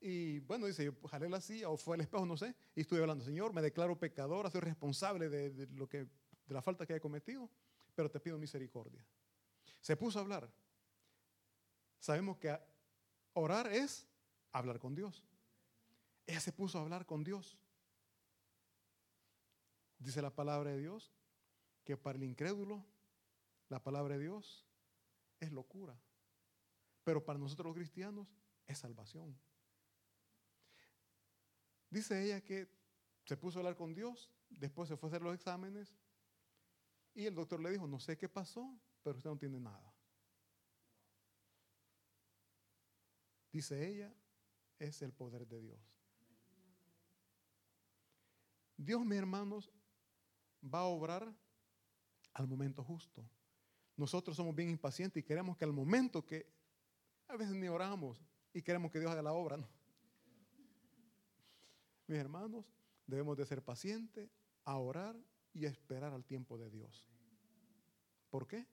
Y 0.00 0.38
bueno, 0.40 0.66
dice, 0.66 0.84
yo 0.84 0.94
jalé 1.08 1.28
la 1.28 1.40
silla 1.40 1.70
o 1.70 1.76
fue 1.76 1.96
el 1.96 2.02
espejo, 2.02 2.24
no 2.24 2.36
sé, 2.36 2.54
y 2.76 2.82
estuve 2.82 3.00
hablando, 3.00 3.24
Señor, 3.24 3.52
me 3.52 3.60
declaro 3.60 3.98
pecador, 3.98 4.48
soy 4.50 4.60
responsable 4.60 5.28
de 5.28 5.66
lo 5.72 5.88
que, 5.88 6.04
de 6.04 6.54
la 6.54 6.62
falta 6.62 6.86
que 6.86 6.94
he 6.94 7.00
cometido, 7.00 7.50
pero 7.96 8.08
te 8.08 8.20
pido 8.20 8.38
misericordia. 8.38 9.04
Se 9.80 9.96
puso 9.96 10.20
a 10.20 10.22
hablar. 10.22 10.48
Sabemos 11.98 12.38
que 12.38 12.58
orar 13.32 13.66
es 13.68 14.06
hablar 14.52 14.78
con 14.78 14.94
Dios. 14.94 15.22
Ella 16.26 16.40
se 16.40 16.52
puso 16.52 16.78
a 16.78 16.82
hablar 16.82 17.06
con 17.06 17.24
Dios. 17.24 17.58
Dice 19.98 20.22
la 20.22 20.34
palabra 20.34 20.70
de 20.70 20.78
Dios 20.78 21.12
que 21.84 21.96
para 21.96 22.18
el 22.18 22.24
incrédulo 22.24 22.84
la 23.68 23.82
palabra 23.82 24.16
de 24.16 24.22
Dios 24.22 24.66
es 25.40 25.52
locura. 25.52 25.98
Pero 27.02 27.24
para 27.24 27.38
nosotros 27.38 27.66
los 27.66 27.76
cristianos 27.76 28.28
es 28.66 28.78
salvación. 28.78 29.38
Dice 31.90 32.22
ella 32.22 32.42
que 32.42 32.68
se 33.24 33.36
puso 33.36 33.58
a 33.58 33.60
hablar 33.60 33.76
con 33.76 33.94
Dios, 33.94 34.30
después 34.48 34.88
se 34.88 34.96
fue 34.96 35.08
a 35.08 35.10
hacer 35.10 35.22
los 35.22 35.34
exámenes 35.34 35.96
y 37.14 37.26
el 37.26 37.34
doctor 37.34 37.60
le 37.60 37.70
dijo, 37.70 37.86
no 37.86 37.98
sé 37.98 38.16
qué 38.16 38.28
pasó, 38.28 38.78
pero 39.02 39.16
usted 39.16 39.30
no 39.30 39.38
tiene 39.38 39.58
nada. 39.58 39.87
Dice 43.58 43.88
ella, 43.88 44.14
es 44.78 45.02
el 45.02 45.12
poder 45.12 45.44
de 45.44 45.60
Dios. 45.60 45.80
Dios, 48.76 49.04
mis 49.04 49.18
hermanos, 49.18 49.68
va 50.62 50.78
a 50.78 50.84
obrar 50.84 51.34
al 52.34 52.46
momento 52.46 52.84
justo. 52.84 53.28
Nosotros 53.96 54.36
somos 54.36 54.54
bien 54.54 54.70
impacientes 54.70 55.20
y 55.20 55.26
queremos 55.26 55.56
que 55.56 55.64
al 55.64 55.72
momento 55.72 56.24
que 56.24 56.46
a 57.26 57.36
veces 57.36 57.56
ni 57.56 57.66
oramos 57.66 58.24
y 58.54 58.62
queremos 58.62 58.92
que 58.92 59.00
Dios 59.00 59.10
haga 59.10 59.22
la 59.22 59.32
obra, 59.32 59.56
¿no? 59.56 59.68
Mis 62.06 62.18
hermanos, 62.18 62.64
debemos 63.08 63.36
de 63.36 63.44
ser 63.44 63.64
pacientes, 63.64 64.30
a 64.62 64.76
orar 64.76 65.16
y 65.52 65.66
a 65.66 65.68
esperar 65.68 66.12
al 66.12 66.24
tiempo 66.24 66.58
de 66.58 66.70
Dios. 66.70 67.08
¿Por 68.30 68.46
qué? 68.46 68.68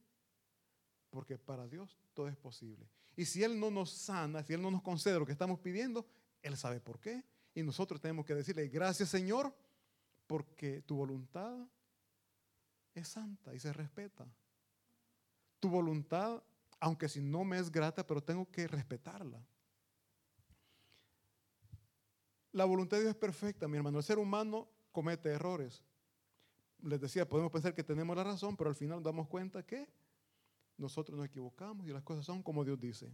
Porque 1.10 1.39
para 1.39 1.67
Dios 1.67 1.98
todo 2.13 2.28
es 2.28 2.38
posible. 2.38 2.88
Y 3.15 3.25
si 3.25 3.43
Él 3.43 3.60
no 3.60 3.71
nos 3.71 3.91
sana, 3.91 4.43
si 4.43 4.54
Él 4.54 4.62
no 4.62 4.71
nos 4.71 4.82
concede 4.82 5.19
lo 5.19 5.25
que 5.25 5.32
estamos 5.32 5.60
pidiendo, 5.60 6.06
Él 6.41 6.58
sabe 6.58 6.80
por 6.80 6.99
qué. 6.99 7.23
Y 7.54 7.63
nosotros 7.63 8.01
tenemos 8.01 8.25
que 8.25 8.36
decirle, 8.36 8.67
gracias 8.67 9.10
Señor, 9.10 9.56
porque 10.28 10.82
tu 10.82 10.97
voluntad 10.97 11.56
es 12.93 13.08
santa 13.08 13.54
y 13.54 13.60
se 13.60 13.71
respeta. 13.71 14.25
Tu 15.60 15.69
voluntad, 15.69 16.43
aunque 16.80 17.08
si 17.08 17.21
no 17.21 17.43
me 17.45 17.58
es 17.58 17.71
grata, 17.71 18.06
pero 18.06 18.21
tengo 18.21 18.49
que 18.51 18.67
respetarla. 18.67 19.45
La 22.51 22.65
voluntad 22.65 22.97
de 22.97 23.04
Dios 23.04 23.15
es 23.15 23.19
perfecta, 23.19 23.67
mi 23.67 23.78
hermano. 23.78 23.97
El 23.97 24.04
ser 24.04 24.17
humano 24.17 24.69
comete 24.91 25.30
errores. 25.30 25.84
Les 26.82 26.99
decía, 27.01 27.28
podemos 27.28 27.51
pensar 27.51 27.73
que 27.73 27.84
tenemos 27.84 28.15
la 28.15 28.23
razón, 28.23 28.56
pero 28.56 28.69
al 28.69 28.75
final 28.75 28.97
nos 28.97 29.04
damos 29.04 29.28
cuenta 29.28 29.65
que 29.65 29.89
nosotros 30.78 31.18
nos 31.18 31.28
equivocamos 31.28 31.88
y 31.88 31.92
las 31.92 32.04
cosas 32.04 32.26
son 32.26 32.44
como 32.44 32.64
Dios 32.64 32.80
dice. 32.80 33.12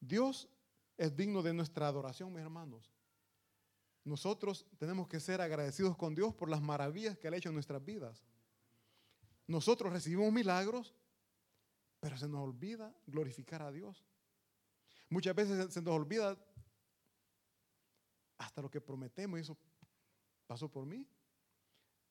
Dios 0.00 0.48
es 0.96 1.16
digno 1.16 1.42
de 1.42 1.52
nuestra 1.52 1.88
adoración, 1.88 2.32
mis 2.32 2.42
hermanos. 2.42 2.92
Nosotros 4.04 4.66
tenemos 4.78 5.08
que 5.08 5.20
ser 5.20 5.40
agradecidos 5.40 5.96
con 5.96 6.14
Dios 6.14 6.34
por 6.34 6.48
las 6.48 6.62
maravillas 6.62 7.18
que 7.18 7.28
ha 7.28 7.36
hecho 7.36 7.48
en 7.48 7.54
nuestras 7.54 7.84
vidas. 7.84 8.24
Nosotros 9.46 9.92
recibimos 9.92 10.32
milagros, 10.32 10.94
pero 12.00 12.16
se 12.16 12.28
nos 12.28 12.40
olvida 12.40 12.94
glorificar 13.06 13.62
a 13.62 13.72
Dios. 13.72 14.04
Muchas 15.08 15.34
veces 15.34 15.72
se 15.72 15.82
nos 15.82 15.94
olvida 15.94 16.36
hasta 18.36 18.62
lo 18.62 18.70
que 18.70 18.80
prometemos 18.80 19.38
y 19.38 19.42
eso 19.42 19.56
pasó 20.46 20.70
por 20.70 20.86
mí. 20.86 21.06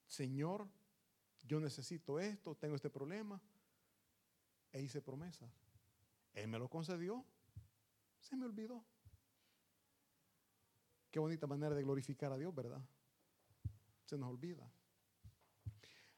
Señor, 0.05 0.67
yo 1.47 1.59
necesito 1.59 2.19
esto, 2.19 2.55
tengo 2.55 2.75
este 2.75 2.89
problema. 2.89 3.41
E 4.71 4.81
hice 4.81 5.01
promesas. 5.01 5.49
Él 6.33 6.47
me 6.47 6.59
lo 6.59 6.69
concedió, 6.69 7.25
se 8.19 8.35
me 8.35 8.45
olvidó. 8.45 8.83
Qué 11.09 11.19
bonita 11.19 11.47
manera 11.47 11.73
de 11.73 11.83
glorificar 11.83 12.31
a 12.31 12.37
Dios, 12.37 12.53
¿verdad? 12.53 12.81
Se 14.05 14.17
nos 14.17 14.29
olvida. 14.29 14.69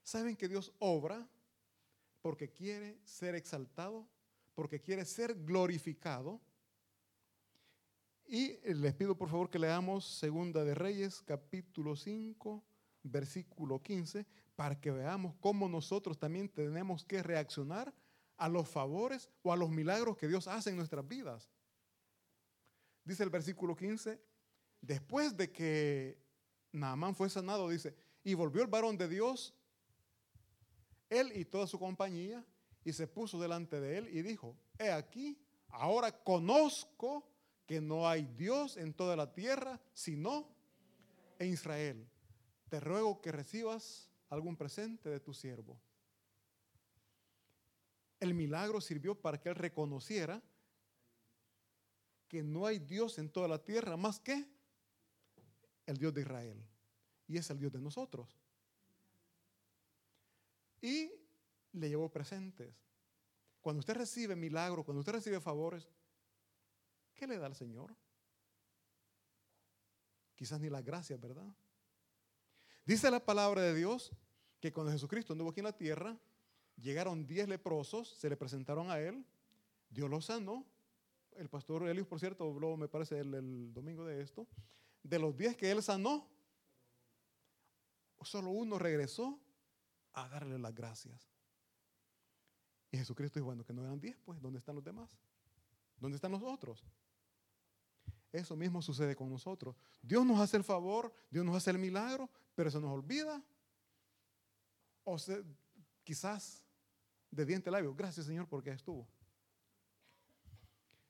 ¿Saben 0.03 0.35
que 0.35 0.47
Dios 0.47 0.73
obra 0.79 1.29
porque 2.21 2.51
quiere 2.51 2.99
ser 3.05 3.35
exaltado, 3.35 4.07
porque 4.55 4.81
quiere 4.81 5.05
ser 5.05 5.35
glorificado? 5.45 6.41
Y 8.25 8.57
les 8.73 8.93
pido 8.93 9.15
por 9.15 9.29
favor 9.29 9.49
que 9.49 9.57
leamos 9.57 10.05
Segunda 10.05 10.63
de 10.63 10.75
Reyes, 10.75 11.21
capítulo 11.21 11.95
5, 11.95 12.63
versículo 13.03 13.81
15, 13.81 14.25
para 14.55 14.79
que 14.79 14.91
veamos 14.91 15.35
cómo 15.39 15.69
nosotros 15.69 16.17
también 16.17 16.49
tenemos 16.49 17.03
que 17.03 17.23
reaccionar 17.23 17.93
a 18.37 18.49
los 18.49 18.67
favores 18.67 19.29
o 19.41 19.51
a 19.51 19.57
los 19.57 19.69
milagros 19.69 20.17
que 20.17 20.27
Dios 20.27 20.47
hace 20.47 20.69
en 20.69 20.77
nuestras 20.77 21.07
vidas. 21.07 21.49
Dice 23.03 23.23
el 23.23 23.29
versículo 23.29 23.75
15, 23.75 24.19
después 24.81 25.35
de 25.35 25.51
que 25.51 26.17
Naamán 26.71 27.15
fue 27.15 27.29
sanado, 27.29 27.69
dice, 27.69 27.95
y 28.23 28.33
volvió 28.33 28.61
el 28.61 28.67
varón 28.67 28.97
de 28.97 29.07
Dios, 29.07 29.53
él 31.09 31.31
y 31.35 31.45
toda 31.45 31.67
su 31.67 31.79
compañía, 31.79 32.45
y 32.83 32.93
se 32.93 33.07
puso 33.07 33.39
delante 33.39 33.79
de 33.79 33.97
él 33.97 34.07
y 34.09 34.21
dijo, 34.21 34.55
he 34.77 34.91
aquí, 34.91 35.37
ahora 35.67 36.11
conozco 36.23 37.27
que 37.65 37.81
no 37.81 38.07
hay 38.07 38.25
Dios 38.37 38.77
en 38.77 38.93
toda 38.93 39.15
la 39.15 39.31
tierra, 39.31 39.79
sino 39.93 40.47
en 41.37 41.49
Israel. 41.49 42.07
Te 42.69 42.79
ruego 42.79 43.21
que 43.21 43.31
recibas 43.31 44.09
algún 44.29 44.55
presente 44.55 45.09
de 45.09 45.19
tu 45.19 45.33
siervo. 45.33 45.79
El 48.19 48.33
milagro 48.33 48.79
sirvió 48.81 49.19
para 49.19 49.39
que 49.39 49.49
él 49.49 49.55
reconociera 49.55 50.41
que 52.27 52.43
no 52.43 52.65
hay 52.65 52.79
Dios 52.79 53.17
en 53.17 53.29
toda 53.29 53.47
la 53.47 53.63
tierra 53.63 53.97
más 53.97 54.19
que 54.19 54.45
el 55.85 55.97
Dios 55.97 56.13
de 56.13 56.21
Israel. 56.21 56.63
Y 57.27 57.37
es 57.37 57.49
el 57.49 57.59
Dios 57.59 57.71
de 57.71 57.79
nosotros. 57.79 58.37
Y 60.81 61.11
le 61.73 61.89
llevó 61.89 62.11
presentes. 62.11 62.73
Cuando 63.61 63.79
usted 63.79 63.95
recibe 63.95 64.35
milagros, 64.35 64.85
cuando 64.85 64.99
usted 64.99 65.13
recibe 65.13 65.39
favores, 65.39 65.87
¿Qué 67.19 67.27
le 67.27 67.37
da 67.37 67.47
al 67.47 67.55
Señor? 67.55 67.93
Quizás 70.37 70.57
ni 70.61 70.69
las 70.69 70.85
gracias, 70.85 71.19
¿verdad? 71.19 71.53
Dice 72.89 73.11
la 73.11 73.23
palabra 73.23 73.61
de 73.61 73.75
Dios 73.75 74.11
que 74.59 74.73
cuando 74.73 74.91
Jesucristo 74.91 75.33
anduvo 75.33 75.51
aquí 75.51 75.59
en 75.59 75.65
la 75.65 75.77
tierra, 75.77 76.17
llegaron 76.75 77.27
diez 77.27 77.47
leprosos, 77.47 78.09
se 78.15 78.27
le 78.31 78.35
presentaron 78.35 78.89
a 78.89 78.99
él, 78.99 79.23
Dios 79.91 80.09
los 80.09 80.25
sanó. 80.25 80.65
El 81.33 81.49
pastor 81.49 81.87
Elius, 81.87 82.07
por 82.07 82.19
cierto, 82.19 82.49
habló, 82.49 82.75
me 82.77 82.87
parece, 82.87 83.19
el, 83.19 83.31
el 83.35 83.71
domingo 83.75 84.05
de 84.05 84.23
esto. 84.23 84.47
De 85.03 85.19
los 85.19 85.37
diez 85.37 85.55
que 85.55 85.69
él 85.69 85.83
sanó, 85.83 86.27
solo 88.23 88.49
uno 88.49 88.79
regresó 88.79 89.39
a 90.13 90.27
darle 90.27 90.57
las 90.57 90.73
gracias. 90.73 91.29
Y 92.89 92.97
Jesucristo 92.97 93.37
dijo, 93.37 93.45
bueno, 93.45 93.63
que 93.63 93.71
no 93.71 93.83
eran 93.83 93.99
diez, 93.99 94.17
pues, 94.25 94.41
¿dónde 94.41 94.57
están 94.57 94.73
los 94.73 94.83
demás? 94.83 95.15
¿Dónde 95.99 96.15
están 96.15 96.31
los 96.31 96.41
otros? 96.41 96.83
Eso 98.31 98.55
mismo 98.55 98.81
sucede 98.81 99.15
con 99.15 99.29
nosotros. 99.29 99.75
Dios 100.01 100.25
nos 100.25 100.39
hace 100.39 100.57
el 100.57 100.63
favor, 100.63 101.11
Dios 101.31 101.43
nos 101.45 101.55
hace 101.55 101.71
el 101.71 101.79
milagro, 101.79 102.29
pero 102.55 102.69
se 102.69 102.79
nos 102.79 102.91
olvida. 102.91 103.43
O 105.03 105.17
quizás 106.03 106.63
de 107.31 107.45
diente 107.45 107.71
labio, 107.71 107.95
gracias 107.95 108.25
Señor 108.25 108.47
porque 108.47 108.71
estuvo. 108.71 109.07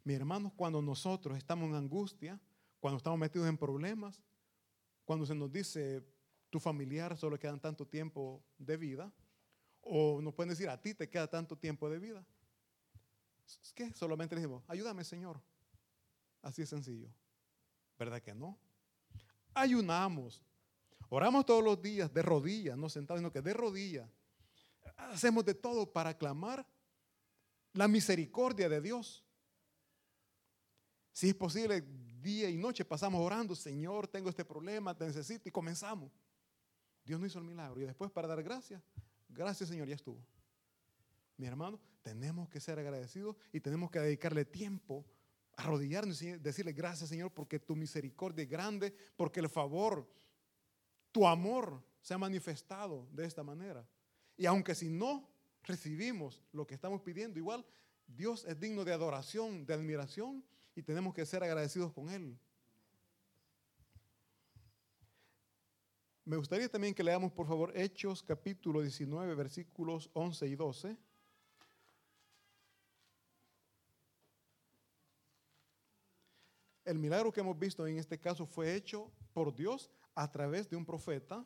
Mi 0.04 0.14
hermanos, 0.14 0.54
cuando 0.56 0.82
nosotros 0.82 1.38
estamos 1.38 1.70
en 1.70 1.76
angustia, 1.76 2.40
cuando 2.80 2.98
estamos 2.98 3.20
metidos 3.20 3.48
en 3.48 3.58
problemas, 3.58 4.22
cuando 5.04 5.26
se 5.26 5.36
nos 5.36 5.52
dice 5.52 6.04
tu 6.50 6.60
familiar 6.60 7.18
solo 7.18 7.38
quedan 7.38 7.60
tanto 7.60 7.86
tiempo 7.86 8.42
de 8.58 8.78
vida, 8.78 9.14
o 9.82 10.22
nos 10.22 10.34
pueden 10.34 10.50
decir 10.50 10.70
a 10.70 10.82
ti 10.82 10.94
te 10.94 11.10
queda 11.10 11.28
tanto 11.28 11.58
tiempo 11.58 11.90
de 11.90 12.00
vida, 12.00 12.26
¿qué? 13.76 13.94
Solamente 13.94 14.36
le 14.36 14.42
decimos, 14.42 14.64
ayúdame 14.68 15.04
Señor. 15.04 15.42
Así 16.42 16.62
es 16.62 16.70
sencillo. 16.70 17.10
¿Verdad 17.98 18.22
que 18.22 18.34
no? 18.34 18.58
Ayunamos. 19.54 20.42
Oramos 21.10 21.46
todos 21.46 21.64
los 21.64 21.82
días 21.82 22.14
de 22.14 22.22
rodillas, 22.22 22.78
no 22.78 22.88
sentados, 22.88 23.20
sino 23.20 23.32
que 23.32 23.42
de 23.42 23.54
rodillas. 23.54 24.10
Hacemos 24.96 25.44
de 25.46 25.56
todo 25.56 25.92
para 25.92 26.18
clamar 26.18 26.66
la 27.74 27.88
misericordia 27.88 28.70
de 28.70 28.82
Dios. 28.82 29.26
Si 31.12 31.30
es 31.30 31.36
posible, 31.36 31.84
día 32.22 32.50
y 32.50 32.58
noche 32.58 32.86
pasamos 32.86 33.22
orando, 33.22 33.56
Señor, 33.56 34.08
tengo 34.08 34.30
este 34.30 34.46
problema, 34.46 34.96
te 34.96 35.06
necesito, 35.06 35.50
y 35.50 35.52
comenzamos. 35.52 36.12
Dios 37.04 37.20
no 37.20 37.26
hizo 37.26 37.40
el 37.40 37.46
milagro. 37.46 37.82
Y 37.82 37.86
después 37.86 38.12
para 38.12 38.28
dar 38.28 38.44
gracias, 38.44 38.82
gracias 39.28 39.70
Señor, 39.70 39.88
ya 39.88 39.96
estuvo. 39.96 40.24
mi 41.38 41.48
hermano, 41.48 41.80
tenemos 42.02 42.50
que 42.50 42.60
ser 42.60 42.80
agradecidos 42.80 43.36
y 43.52 43.60
tenemos 43.60 43.90
que 43.90 44.00
dedicarle 44.00 44.46
tiempo, 44.46 45.06
arrodillarnos 45.60 46.22
y 46.22 46.32
decirle 46.38 46.72
gracias 46.72 47.10
Señor 47.10 47.32
porque 47.32 47.60
tu 47.60 47.76
misericordia 47.76 48.44
es 48.44 48.50
grande, 48.50 48.94
porque 49.16 49.40
el 49.40 49.50
favor, 49.50 50.10
tu 51.12 51.28
amor 51.28 51.84
se 52.02 52.14
ha 52.14 52.18
manifestado 52.18 53.08
de 53.12 53.26
esta 53.26 53.44
manera. 53.44 53.86
Y 54.38 54.46
aunque 54.46 54.74
si 54.74 54.90
no 54.90 55.30
recibimos 55.64 56.42
lo 56.54 56.66
que 56.66 56.76
estamos 56.76 57.02
pidiendo, 57.02 57.38
igual 57.38 57.66
Dios 58.08 58.46
es 58.46 58.60
digno 58.60 58.86
de 58.86 58.94
adoración, 58.94 59.66
de 59.66 59.74
admiración 59.74 60.44
y 60.76 60.82
tenemos 60.82 61.14
que 61.14 61.26
ser 61.26 61.44
agradecidos 61.44 61.92
con 61.92 62.10
Él. 62.10 62.40
Me 66.24 66.38
gustaría 66.38 66.70
también 66.70 66.94
que 66.94 67.04
leamos, 67.04 67.32
por 67.32 67.48
favor, 67.48 67.72
Hechos 67.76 68.24
capítulo 68.24 68.82
19, 68.82 69.36
versículos 69.36 70.10
11 70.14 70.48
y 70.48 70.56
12. 70.56 70.98
El 76.90 76.98
milagro 76.98 77.32
que 77.32 77.42
hemos 77.42 77.60
visto 77.60 77.86
en 77.86 78.00
este 78.00 78.20
caso 78.20 78.48
fue 78.48 78.74
hecho 78.74 79.12
por 79.32 79.54
Dios 79.54 79.92
a 80.16 80.32
través 80.32 80.68
de 80.68 80.76
un 80.76 80.88
profeta. 80.88 81.46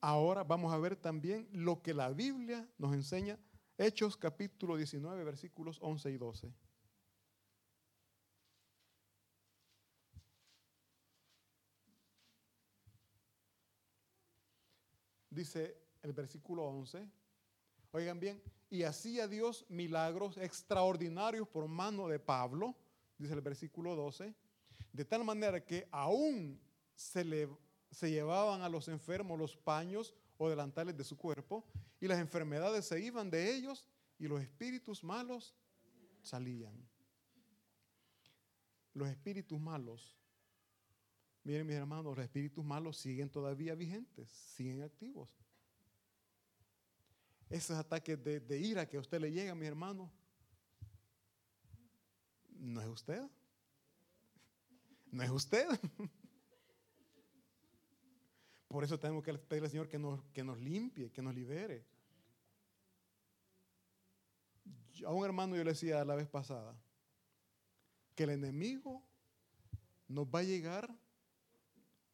Ahora 0.00 0.44
vamos 0.44 0.72
a 0.72 0.78
ver 0.78 0.96
también 0.96 1.46
lo 1.52 1.82
que 1.82 1.92
la 1.92 2.08
Biblia 2.08 2.66
nos 2.78 2.94
enseña. 2.94 3.38
Hechos 3.76 4.16
capítulo 4.16 4.78
19, 4.78 5.24
versículos 5.24 5.76
11 5.82 6.10
y 6.10 6.16
12. 6.16 6.54
Dice 15.28 15.76
el 16.00 16.14
versículo 16.14 16.64
11. 16.64 17.06
Oigan 17.90 18.20
bien, 18.20 18.42
y 18.68 18.82
hacía 18.82 19.26
Dios 19.26 19.64
milagros 19.68 20.36
extraordinarios 20.36 21.48
por 21.48 21.66
mano 21.68 22.06
de 22.08 22.18
Pablo, 22.18 22.76
dice 23.16 23.32
el 23.32 23.40
versículo 23.40 23.96
12, 23.96 24.34
de 24.92 25.04
tal 25.04 25.24
manera 25.24 25.64
que 25.64 25.88
aún 25.90 26.60
se, 26.94 27.24
le, 27.24 27.48
se 27.90 28.10
llevaban 28.10 28.60
a 28.60 28.68
los 28.68 28.88
enfermos 28.88 29.38
los 29.38 29.56
paños 29.56 30.14
o 30.36 30.50
delantales 30.50 30.96
de 30.96 31.04
su 31.04 31.16
cuerpo, 31.16 31.64
y 31.98 32.06
las 32.06 32.18
enfermedades 32.18 32.84
se 32.84 33.00
iban 33.00 33.30
de 33.30 33.54
ellos, 33.54 33.86
y 34.18 34.28
los 34.28 34.42
espíritus 34.42 35.02
malos 35.02 35.54
salían. 36.22 36.74
Los 38.92 39.08
espíritus 39.08 39.58
malos, 39.58 40.18
miren 41.42 41.66
mis 41.66 41.76
hermanos, 41.76 42.16
los 42.16 42.24
espíritus 42.24 42.64
malos 42.64 42.98
siguen 42.98 43.30
todavía 43.30 43.74
vigentes, 43.74 44.28
siguen 44.28 44.82
activos 44.82 45.30
esos 47.50 47.76
ataques 47.78 48.22
de, 48.22 48.58
ira 48.58 48.86
que 48.86 48.96
a 48.96 49.00
usted 49.00 49.20
le 49.20 49.32
llegan, 49.32 49.58
mi 49.58 49.66
hermano, 49.66 50.12
no 52.50 52.80
es 52.80 52.88
usted. 52.88 53.22
No 55.10 55.22
es 55.22 55.30
usted. 55.30 55.66
Por 58.68 58.84
eso 58.84 58.98
tenemos 58.98 59.24
que 59.24 59.32
pedirle 59.32 59.66
al 59.66 59.70
Señor 59.70 59.88
que 59.88 59.98
nos, 59.98 60.22
que 60.32 60.44
nos 60.44 60.58
limpie, 60.60 61.10
que 61.10 61.22
nos 61.22 61.34
libere. 61.34 61.86
a 65.06 65.12
un 65.12 65.24
hermano 65.24 65.56
yo 65.56 65.64
le 65.64 65.70
decía 65.70 66.04
la 66.04 66.16
vez 66.16 66.28
pasada 66.28 66.76
que 68.14 68.24
el 68.24 68.30
enemigo 68.30 69.02
nos 70.08 70.26
va 70.26 70.40
a 70.40 70.42
llegar 70.42 70.92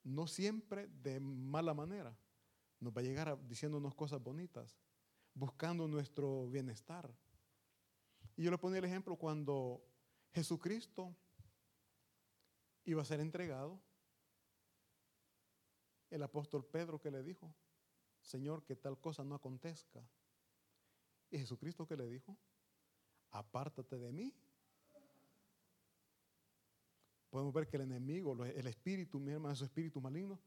no 0.05 0.27
siempre 0.27 0.87
de 0.89 1.19
mala 1.19 1.73
manera, 1.73 2.15
nos 2.79 2.93
va 2.93 3.01
a 3.01 3.05
llegar 3.05 3.39
diciéndonos 3.49 3.95
cosas 3.95 4.23
bonitas 4.23 4.77
buscando 5.35 5.87
nuestro 5.89 6.49
bienestar. 6.49 7.13
Y 8.37 8.45
yo 8.45 8.51
le 8.51 8.59
ponía 8.59 8.79
el 8.79 8.85
ejemplo 8.85 9.17
cuando 9.17 9.85
Jesucristo 10.33 11.15
iba 12.85 13.03
a 13.03 13.05
ser 13.05 13.21
entregado, 13.21 13.81
el 16.11 16.23
apóstol 16.23 16.65
Pedro 16.65 17.01
que 17.01 17.11
le 17.11 17.23
dijo, 17.23 17.53
Señor, 18.23 18.65
que 18.65 18.77
tal 18.77 18.99
cosa 19.01 19.25
no 19.25 19.35
acontezca. 19.35 20.03
Y 21.31 21.39
Jesucristo 21.39 21.87
que 21.87 21.97
le 21.97 22.09
dijo, 22.09 22.37
apártate 23.31 23.99
de 23.99 24.13
mí. 24.13 24.33
Podemos 27.31 27.53
ver 27.53 27.67
que 27.67 27.77
el 27.77 27.83
enemigo, 27.83 28.45
el 28.45 28.67
espíritu, 28.67 29.19
mi 29.19 29.33
hermano, 29.33 29.57
su 29.57 29.65
espíritu 29.65 30.01
maligno, 30.01 30.39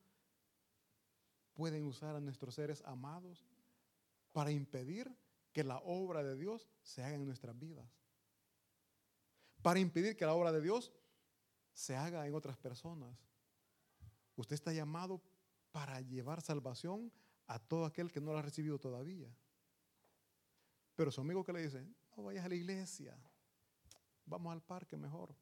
pueden 1.54 1.86
usar 1.86 2.16
a 2.16 2.22
nuestros 2.22 2.56
seres 2.56 2.82
amados 2.86 3.46
para 4.38 4.52
impedir 4.52 5.12
que 5.52 5.64
la 5.64 5.80
obra 5.80 6.22
de 6.22 6.38
Dios 6.38 6.70
se 6.84 7.04
haga 7.04 7.16
en 7.16 7.26
nuestras 7.26 7.58
vidas. 7.58 7.90
Para 9.64 9.80
impedir 9.80 10.16
que 10.16 10.28
la 10.28 10.36
obra 10.36 10.52
de 10.52 10.62
Dios 10.62 10.94
se 11.74 11.96
haga 11.96 12.28
en 12.28 12.36
otras 12.36 12.56
personas. 12.56 13.18
Usted 14.36 14.54
está 14.54 14.72
llamado 14.74 15.24
para 15.72 16.02
llevar 16.02 16.44
salvación 16.44 17.12
a 17.48 17.58
todo 17.58 17.86
aquel 17.86 18.12
que 18.12 18.22
no 18.22 18.32
la 18.32 18.38
ha 18.38 18.42
recibido 18.44 18.78
todavía. 18.78 19.28
Pero 20.96 21.10
su 21.10 21.22
amigo 21.22 21.44
que 21.44 21.54
le 21.54 21.64
dice, 21.64 21.84
no 22.16 22.22
vayas 22.22 22.46
a 22.46 22.50
la 22.50 22.56
iglesia, 22.56 23.18
vamos 24.24 24.54
al 24.54 24.62
parque 24.62 24.98
mejor. 24.98 25.34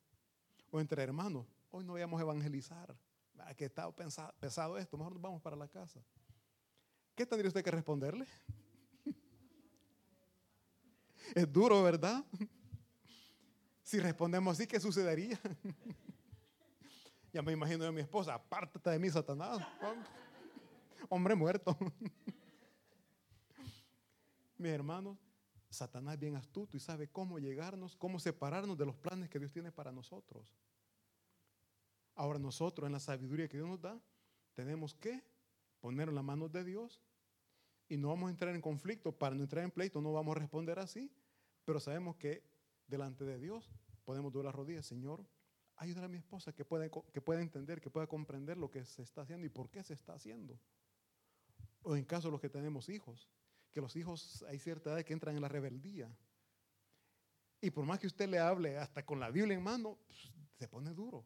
O 0.72 0.80
entre 0.80 1.04
hermanos, 1.04 1.46
hoy 1.70 1.84
no 1.84 1.92
vayamos 1.92 2.18
a 2.18 2.24
evangelizar, 2.24 2.98
ah, 3.40 3.54
que 3.56 3.66
está 3.66 3.94
pesado 4.40 4.78
esto, 4.78 4.98
mejor 4.98 5.12
nos 5.12 5.22
vamos 5.22 5.42
para 5.42 5.58
la 5.58 5.68
casa. 5.68 6.02
¿Qué 7.14 7.26
tendría 7.26 7.50
usted 7.50 7.62
que 7.62 7.72
responderle? 7.72 8.26
Es 11.34 11.52
duro, 11.52 11.82
¿verdad? 11.84 12.24
Si 13.84 14.00
respondemos 14.00 14.58
así, 14.58 14.68
¿qué 14.68 14.80
sucedería? 14.80 15.40
Ya 17.32 17.42
me 17.42 17.52
imagino 17.52 17.86
a 17.86 17.92
mi 17.92 18.02
esposa, 18.02 18.34
apártate 18.34 18.90
de 18.90 18.98
mí, 18.98 19.10
Satanás. 19.10 19.60
Hombre 21.10 21.36
muerto. 21.36 21.78
Mis 24.58 24.72
hermanos, 24.72 25.18
Satanás 25.70 26.14
es 26.14 26.20
bien 26.22 26.36
astuto 26.36 26.78
y 26.78 26.80
sabe 26.80 27.10
cómo 27.10 27.38
llegarnos, 27.38 27.96
cómo 27.96 28.20
separarnos 28.20 28.78
de 28.78 28.86
los 28.86 28.96
planes 28.96 29.30
que 29.30 29.38
Dios 29.38 29.52
tiene 29.52 29.72
para 29.72 29.92
nosotros. 29.92 30.56
Ahora 32.16 32.40
nosotros, 32.40 32.88
en 32.88 32.94
la 32.94 33.00
sabiduría 33.00 33.50
que 33.50 33.58
Dios 33.58 33.68
nos 33.68 33.82
da, 33.82 34.02
tenemos 34.54 34.96
que 34.96 35.22
poner 35.82 36.08
en 36.08 36.16
las 36.16 36.24
manos 36.24 36.52
de 36.52 36.64
Dios 36.64 37.02
y 37.88 37.98
no 37.98 38.10
vamos 38.10 38.28
a 38.28 38.32
entrar 38.32 38.56
en 38.56 38.62
conflicto. 38.62 39.12
Para 39.12 39.36
no 39.36 39.44
entrar 39.44 39.64
en 39.64 39.72
pleito 39.72 40.02
no 40.02 40.14
vamos 40.14 40.36
a 40.36 40.40
responder 40.40 40.80
así, 40.80 41.12
pero 41.64 41.80
sabemos 41.80 42.16
que 42.18 42.44
delante 42.88 43.26
de 43.26 43.40
Dios 43.40 43.72
podemos 44.04 44.32
doblar 44.32 44.54
las 44.54 44.56
rodillas. 44.56 44.86
Señor, 44.86 45.26
ayudar 45.78 46.06
a 46.06 46.08
mi 46.08 46.18
esposa 46.18 46.54
que 46.54 46.66
pueda, 46.66 46.90
que 46.90 47.22
pueda 47.22 47.42
entender, 47.42 47.82
que 47.82 47.90
pueda 47.90 48.08
comprender 48.08 48.58
lo 48.58 48.70
que 48.70 48.86
se 48.86 49.02
está 49.02 49.22
haciendo 49.22 49.46
y 49.46 49.50
por 49.50 49.70
qué 49.70 49.84
se 49.84 49.94
está 49.94 50.14
haciendo. 50.14 50.60
O 51.84 51.96
en 51.96 52.06
caso 52.06 52.28
de 52.28 52.32
los 52.34 52.42
que 52.42 52.50
tenemos 52.50 52.90
hijos, 52.90 53.30
que 53.72 53.82
los 53.82 53.96
hijos 53.96 54.44
hay 54.48 54.58
cierta 54.60 54.92
edad 54.92 55.04
que 55.04 55.14
entran 55.14 55.36
en 55.36 55.42
la 55.42 55.50
rebeldía. 55.50 56.10
Y 57.62 57.72
por 57.72 57.86
más 57.86 58.00
que 58.00 58.08
usted 58.08 58.30
le 58.30 58.40
hable 58.40 58.78
hasta 58.78 59.06
con 59.06 59.20
la 59.20 59.30
Biblia 59.30 59.56
en 59.56 59.64
mano, 59.64 59.98
pues, 60.08 60.32
se 60.58 60.68
pone 60.68 60.94
duro. 60.94 61.26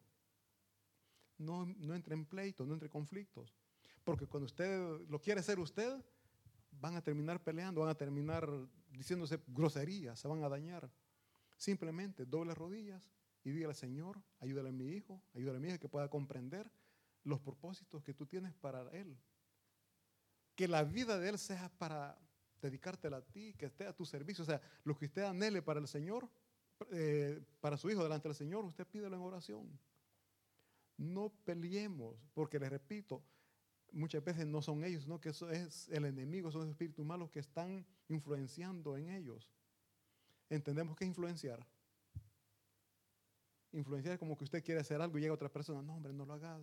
No, 1.38 1.64
no 1.64 1.94
entre 1.94 2.14
en 2.14 2.26
pleito, 2.26 2.66
no 2.66 2.74
entre 2.74 2.86
en 2.86 2.92
conflictos. 2.92 3.54
Porque 4.04 4.26
cuando 4.26 4.46
usted 4.46 5.00
lo 5.08 5.20
quiere 5.20 5.42
ser 5.42 5.58
usted, 5.58 6.02
van 6.72 6.96
a 6.96 7.02
terminar 7.02 7.42
peleando, 7.42 7.80
van 7.80 7.90
a 7.90 7.94
terminar 7.94 8.48
diciéndose 8.90 9.40
groserías, 9.46 10.18
se 10.18 10.28
van 10.28 10.42
a 10.44 10.48
dañar. 10.48 10.90
Simplemente 11.56 12.24
doble 12.24 12.54
rodillas 12.54 13.10
y 13.44 13.50
dígale, 13.50 13.74
Señor, 13.74 14.22
ayúdale 14.38 14.70
a 14.70 14.72
mi 14.72 14.88
hijo, 14.88 15.22
ayúdale 15.34 15.58
a 15.58 15.60
mi 15.60 15.68
hija 15.68 15.78
que 15.78 15.88
pueda 15.88 16.08
comprender 16.08 16.70
los 17.24 17.40
propósitos 17.40 18.02
que 18.02 18.14
tú 18.14 18.26
tienes 18.26 18.54
para 18.54 18.88
él. 18.92 19.18
Que 20.54 20.68
la 20.68 20.84
vida 20.84 21.18
de 21.18 21.28
él 21.30 21.38
sea 21.38 21.70
para 21.78 22.18
dedicártela 22.60 23.18
a 23.18 23.22
ti, 23.22 23.54
que 23.54 23.66
esté 23.66 23.86
a 23.86 23.94
tu 23.94 24.04
servicio. 24.04 24.42
O 24.42 24.46
sea, 24.46 24.60
lo 24.84 24.96
que 24.96 25.06
usted 25.06 25.22
anhele 25.22 25.62
para 25.62 25.80
el 25.80 25.88
Señor, 25.88 26.28
eh, 26.90 27.42
para 27.60 27.76
su 27.76 27.90
hijo 27.90 28.02
delante 28.02 28.28
del 28.28 28.36
Señor, 28.36 28.64
usted 28.64 28.86
pídelo 28.86 29.16
en 29.16 29.22
oración. 29.22 29.78
No 30.96 31.30
peleemos, 31.44 32.16
porque 32.34 32.58
les 32.58 32.68
repito, 32.70 33.22
muchas 33.92 34.24
veces 34.24 34.46
no 34.46 34.62
son 34.62 34.84
ellos, 34.84 35.04
sino 35.04 35.20
que 35.20 35.30
eso 35.30 35.50
es 35.50 35.88
el 35.88 36.04
enemigo, 36.04 36.50
son 36.50 36.62
los 36.62 36.70
espíritus 36.70 37.04
malos 37.04 37.30
que 37.30 37.40
están 37.40 37.86
influenciando 38.08 38.96
en 38.96 39.10
ellos. 39.10 39.50
Entendemos 40.48 40.96
que 40.96 41.04
influenciar. 41.04 41.66
Influenciar 43.72 44.14
es 44.14 44.18
como 44.18 44.36
que 44.36 44.44
usted 44.44 44.64
quiere 44.64 44.80
hacer 44.80 45.00
algo 45.00 45.16
y 45.18 45.20
llega 45.20 45.34
otra 45.34 45.50
persona, 45.50 45.80
no 45.82 45.94
hombre, 45.94 46.12
no 46.12 46.26
lo 46.26 46.34
hagas. 46.34 46.62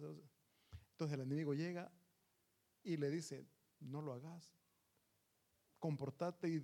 Entonces 0.91 1.13
el 1.13 1.21
enemigo 1.21 1.53
llega 1.53 1.91
y 2.83 2.97
le 2.97 3.09
dice, 3.09 3.47
no 3.79 4.01
lo 4.01 4.13
hagas. 4.13 4.51
Comportate 5.79 6.49
y 6.49 6.63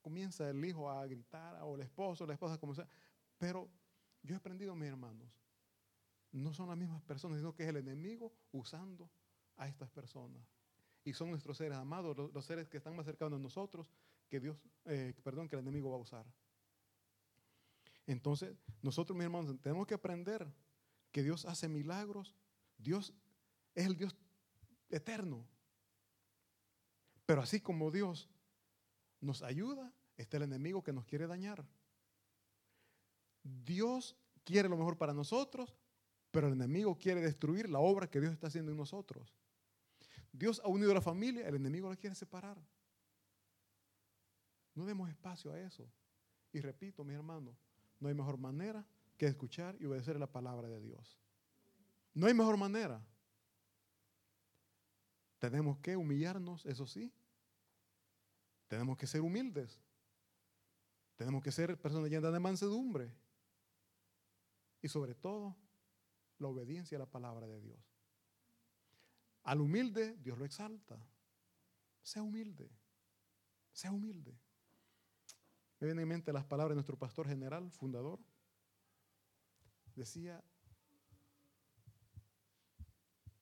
comienza 0.00 0.48
el 0.48 0.64
hijo 0.64 0.90
a 0.90 1.06
gritar, 1.06 1.62
o 1.62 1.74
el 1.74 1.82
esposo, 1.82 2.26
la 2.26 2.34
esposa, 2.34 2.58
como 2.58 2.74
sea. 2.74 2.88
Pero 3.38 3.68
yo 4.22 4.34
he 4.34 4.38
aprendido, 4.38 4.74
mis 4.74 4.88
hermanos, 4.88 5.28
no 6.32 6.52
son 6.52 6.68
las 6.68 6.76
mismas 6.76 7.02
personas, 7.02 7.38
sino 7.38 7.54
que 7.54 7.62
es 7.62 7.68
el 7.68 7.76
enemigo 7.76 8.32
usando 8.52 9.10
a 9.56 9.68
estas 9.68 9.90
personas. 9.90 10.42
y 11.06 11.12
son 11.12 11.28
nuestros 11.30 11.58
seres 11.58 11.76
amados, 11.76 12.16
los, 12.32 12.44
seres 12.46 12.66
que 12.68 12.78
están 12.78 12.96
más 12.96 13.04
cercanos 13.04 13.38
a 13.38 13.42
nosotros, 13.42 13.92
que 14.30 14.40
Dios, 14.40 14.56
eh, 14.86 15.12
perdón, 15.22 15.48
que 15.48 15.56
el 15.56 15.60
enemigo 15.60 15.90
va 15.90 15.96
a 15.96 16.00
usar. 16.00 16.24
Entonces, 18.06 18.56
nosotros, 18.82 19.16
mis 19.16 19.24
hermanos, 19.24 19.60
tenemos 19.60 19.86
que 19.86 19.94
aprender 19.94 20.46
que 21.12 21.22
Dios 21.22 21.44
hace 21.44 21.68
milagros. 21.68 22.34
Dios 22.78 23.14
es 23.74 23.86
el 23.86 23.96
Dios 23.96 24.16
eterno. 24.90 25.46
Pero 27.26 27.40
así 27.40 27.60
como 27.60 27.90
Dios 27.90 28.28
nos 29.20 29.42
ayuda, 29.42 29.92
está 30.16 30.36
el 30.36 30.44
enemigo 30.44 30.82
que 30.82 30.92
nos 30.92 31.04
quiere 31.04 31.26
dañar. 31.26 31.64
Dios 33.42 34.16
quiere 34.44 34.68
lo 34.68 34.76
mejor 34.76 34.98
para 34.98 35.14
nosotros, 35.14 35.74
pero 36.34 36.48
el 36.48 36.54
enemigo 36.54 36.98
quiere 36.98 37.20
destruir 37.20 37.70
la 37.70 37.78
obra 37.78 38.10
que 38.10 38.20
Dios 38.20 38.32
está 38.32 38.48
haciendo 38.48 38.72
en 38.72 38.76
nosotros. 38.76 39.32
Dios 40.32 40.60
ha 40.64 40.66
unido 40.66 40.90
a 40.90 40.94
la 40.94 41.00
familia, 41.00 41.46
el 41.46 41.54
enemigo 41.54 41.88
la 41.88 41.94
quiere 41.94 42.16
separar. 42.16 42.58
No 44.74 44.84
demos 44.84 45.08
espacio 45.08 45.52
a 45.52 45.60
eso. 45.60 45.88
Y 46.52 46.60
repito, 46.60 47.04
mi 47.04 47.14
hermano, 47.14 47.56
no 48.00 48.08
hay 48.08 48.14
mejor 48.14 48.36
manera 48.36 48.84
que 49.16 49.26
escuchar 49.26 49.76
y 49.78 49.84
obedecer 49.84 50.18
la 50.18 50.26
palabra 50.26 50.68
de 50.68 50.80
Dios. 50.80 51.20
No 52.14 52.26
hay 52.26 52.34
mejor 52.34 52.56
manera. 52.56 53.00
Tenemos 55.38 55.78
que 55.78 55.96
humillarnos, 55.96 56.66
eso 56.66 56.84
sí. 56.84 57.12
Tenemos 58.66 58.98
que 58.98 59.06
ser 59.06 59.20
humildes. 59.20 59.78
Tenemos 61.14 61.44
que 61.44 61.52
ser 61.52 61.80
personas 61.80 62.10
llenas 62.10 62.32
de 62.32 62.40
mansedumbre. 62.40 63.14
Y 64.82 64.88
sobre 64.88 65.14
todo, 65.14 65.54
la 66.44 66.50
obediencia 66.50 66.96
a 66.96 67.00
la 67.00 67.10
palabra 67.10 67.46
de 67.46 67.60
Dios. 67.60 67.80
Al 69.42 69.60
humilde, 69.60 70.16
Dios 70.18 70.38
lo 70.38 70.44
exalta. 70.44 70.96
Sea 72.02 72.22
humilde. 72.22 72.70
Sea 73.72 73.90
humilde. 73.90 74.38
Me 75.80 75.86
vienen 75.86 76.02
en 76.02 76.08
mente 76.08 76.32
las 76.32 76.44
palabras 76.44 76.72
de 76.72 76.76
nuestro 76.76 76.98
pastor 76.98 77.26
general, 77.26 77.70
fundador. 77.72 78.20
Decía, 79.96 80.42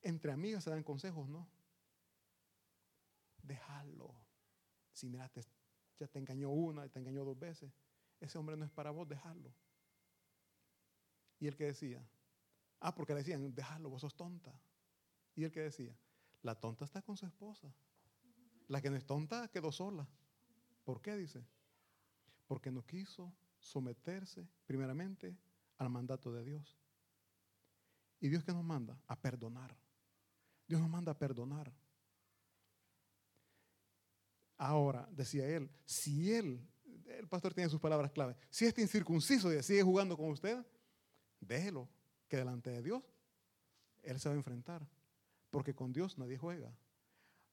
entre 0.03 0.32
amigas 0.32 0.64
se 0.64 0.70
dan 0.70 0.82
consejos, 0.82 1.28
¿no? 1.28 1.48
Déjalo. 3.42 4.14
Si 4.92 5.09
mira, 5.09 5.30
ya 5.98 6.07
te 6.07 6.18
engañó 6.18 6.50
una, 6.50 6.88
te 6.88 6.98
engañó 6.98 7.24
dos 7.24 7.38
veces. 7.38 7.72
Ese 8.20 8.38
hombre 8.38 8.57
no 8.57 8.64
es 8.64 8.70
para 8.70 8.90
vos, 8.90 9.09
déjalo. 9.09 9.53
Y 11.40 11.48
el 11.48 11.57
que 11.57 11.64
decía, 11.64 12.05
ah, 12.83 12.95
porque 12.95 13.14
le 13.14 13.20
decían, 13.20 13.55
déjalo, 13.55 13.89
vos 13.91 14.01
sos 14.01 14.14
tonta. 14.14 14.53
Y 15.35 15.45
el 15.45 15.53
que 15.53 15.61
decía, 15.61 15.97
la 16.43 16.55
tonta 16.59 16.85
está 16.85 17.01
con 17.03 17.16
su 17.16 17.26
esposa. 17.26 17.72
La 18.68 18.80
que 18.80 18.91
no 18.91 18.97
es 18.97 19.07
tonta 19.07 19.49
quedó 19.49 19.72
sola. 19.72 20.07
¿Por 20.85 21.01
qué 21.01 21.16
dice? 21.16 21.45
Porque 22.47 22.70
no 22.70 22.85
quiso 22.85 23.33
someterse 23.59 24.47
primeramente 24.66 25.37
al 25.78 25.89
mandato 25.91 26.33
de 26.33 26.45
Dios. 26.45 26.76
¿Y 28.20 28.28
Dios 28.28 28.45
qué 28.45 28.53
nos 28.53 28.64
manda? 28.64 29.01
A 29.07 29.16
perdonar. 29.16 29.76
Dios 30.66 30.80
nos 30.80 30.91
manda 30.91 31.12
a 31.12 31.18
perdonar. 31.18 31.72
Ahora, 34.59 35.09
decía 35.11 35.47
él, 35.47 35.70
si 35.85 36.33
él, 36.33 36.61
el 37.07 37.28
pastor 37.28 37.53
tiene 37.55 37.70
sus 37.70 37.80
palabras 37.80 38.12
clave, 38.12 38.37
si 38.49 38.64
este 38.64 38.80
incircunciso 38.80 39.51
sigue 39.62 39.83
jugando 39.83 40.16
con 40.16 40.30
usted, 40.30 40.64
déjelo, 41.41 41.89
que 42.33 42.39
delante 42.39 42.70
de 42.70 42.80
Dios, 42.80 43.03
él 44.03 44.18
se 44.18 44.26
va 44.26 44.35
a 44.35 44.39
enfrentar. 44.39 44.89
Porque 45.51 45.74
con 45.74 45.93
Dios 45.93 46.16
nadie 46.16 46.39
juega. 46.39 46.74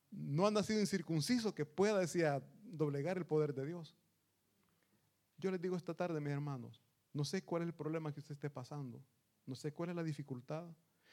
No 0.10 0.48
ha 0.48 0.52
nacido 0.52 0.80
incircunciso 0.80 1.54
que 1.54 1.66
pueda, 1.66 2.00
decía, 2.00 2.42
doblegar 2.64 3.18
el 3.18 3.26
poder 3.26 3.54
de 3.54 3.66
Dios. 3.66 3.98
Yo 5.38 5.52
les 5.52 5.60
digo 5.60 5.76
esta 5.76 5.94
tarde, 5.94 6.22
mis 6.22 6.32
hermanos, 6.32 6.82
no 7.12 7.26
sé 7.26 7.44
cuál 7.44 7.64
es 7.64 7.68
el 7.68 7.74
problema 7.74 8.14
que 8.14 8.22
usted 8.22 8.36
esté 8.36 8.50
pasando. 8.50 9.04
No 9.46 9.54
sé 9.54 9.74
cuál 9.74 9.90
es 9.90 9.98
la 9.98 10.04
dificultad. 10.04 10.66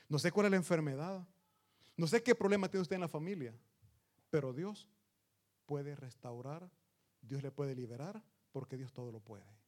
No 0.09 0.21
sé 0.21 0.31
cuál 0.31 0.47
es 0.47 0.53
la 0.53 0.59
enfermedad. 0.59 1.27
No 1.97 2.07
sé 2.07 2.23
qué 2.23 2.37
problema 2.37 2.69
tiene 2.69 2.83
usted 2.83 2.95
en 2.95 3.01
la 3.01 3.09
familia. 3.09 3.53
Pero 4.31 4.53
Dios 4.53 4.89
puede 5.67 5.97
restaurar, 5.97 6.71
Dios 7.21 7.43
le 7.43 7.51
puede 7.51 7.75
liberar, 7.75 8.23
porque 8.53 8.77
Dios 8.77 8.93
todo 8.93 9.11
lo 9.11 9.19
puede. 9.19 9.59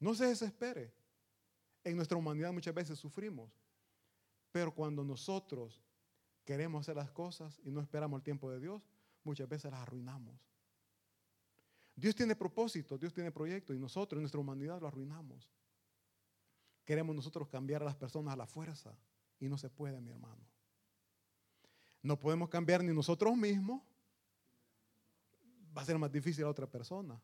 No 0.00 0.16
se 0.16 0.26
desespere. 0.26 1.00
En 1.84 1.96
nuestra 1.96 2.16
humanidad 2.16 2.52
muchas 2.52 2.74
veces 2.74 2.98
sufrimos, 2.98 3.50
pero 4.50 4.72
cuando 4.74 5.04
nosotros 5.04 5.82
queremos 6.44 6.82
hacer 6.82 6.96
las 6.96 7.10
cosas 7.10 7.60
y 7.64 7.70
no 7.70 7.80
esperamos 7.80 8.18
el 8.18 8.22
tiempo 8.22 8.50
de 8.50 8.60
Dios, 8.60 8.82
muchas 9.24 9.48
veces 9.48 9.70
las 9.70 9.80
arruinamos. 9.80 10.38
Dios 11.94 12.14
tiene 12.14 12.34
propósito, 12.34 12.96
Dios 12.96 13.12
tiene 13.12 13.30
proyecto 13.30 13.74
y 13.74 13.78
nosotros 13.78 14.18
en 14.18 14.22
nuestra 14.22 14.40
humanidad 14.40 14.80
lo 14.80 14.86
arruinamos. 14.86 15.50
Queremos 16.84 17.14
nosotros 17.14 17.48
cambiar 17.48 17.82
a 17.82 17.84
las 17.84 17.96
personas 17.96 18.34
a 18.34 18.36
la 18.36 18.46
fuerza 18.46 18.96
y 19.38 19.48
no 19.48 19.58
se 19.58 19.68
puede, 19.68 20.00
mi 20.00 20.10
hermano. 20.10 20.42
No 22.02 22.18
podemos 22.18 22.48
cambiar 22.48 22.82
ni 22.82 22.92
nosotros 22.92 23.36
mismos 23.36 23.82
va 25.76 25.82
a 25.82 25.84
ser 25.84 25.98
más 25.98 26.10
difícil 26.10 26.44
a 26.44 26.48
otra 26.48 26.66
persona. 26.66 27.20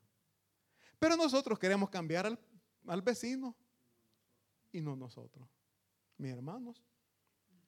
Pero 0.98 1.16
nosotros 1.16 1.59
queremos 1.59 1.90
cambiar 1.90 2.26
al, 2.26 3.02
vecino 3.02 3.56
y 4.72 4.80
no 4.80 4.96
nosotros. 4.96 5.48
Mis 6.16 6.32
hermanos, 6.32 6.82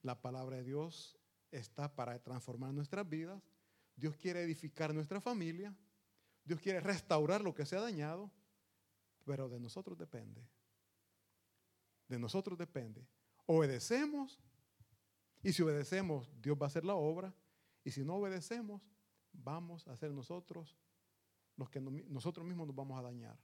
la 0.02 0.20
palabra 0.20 0.56
de 0.56 0.64
Dios 0.64 1.18
está 1.50 1.94
para 1.94 2.18
transformar 2.22 2.72
nuestras 2.72 3.08
vidas. 3.08 3.42
Dios 3.96 4.16
quiere 4.16 4.42
edificar 4.42 4.94
nuestra 4.94 5.20
familia. 5.20 5.74
Dios 6.44 6.60
quiere 6.60 6.80
restaurar 6.80 7.42
lo 7.42 7.54
que 7.54 7.66
se 7.66 7.76
ha 7.76 7.80
dañado. 7.80 8.30
Pero 9.24 9.48
de 9.48 9.60
nosotros 9.60 9.98
depende. 9.98 10.46
De 12.08 12.18
nosotros 12.18 12.58
depende. 12.58 13.06
Obedecemos. 13.46 14.40
Y 15.42 15.52
si 15.52 15.62
obedecemos, 15.62 16.30
Dios 16.40 16.56
va 16.60 16.66
a 16.66 16.68
hacer 16.68 16.84
la 16.84 16.94
obra. 16.94 17.34
Y 17.84 17.90
si 17.90 18.04
no 18.04 18.16
obedecemos, 18.16 18.82
vamos 19.32 19.86
a 19.88 19.96
ser 19.96 20.12
nosotros 20.12 20.76
los 21.56 21.68
que 21.68 21.80
nosotros 21.80 22.46
mismos 22.46 22.66
nos 22.66 22.76
vamos 22.76 22.98
a 22.98 23.02
dañar. 23.02 23.38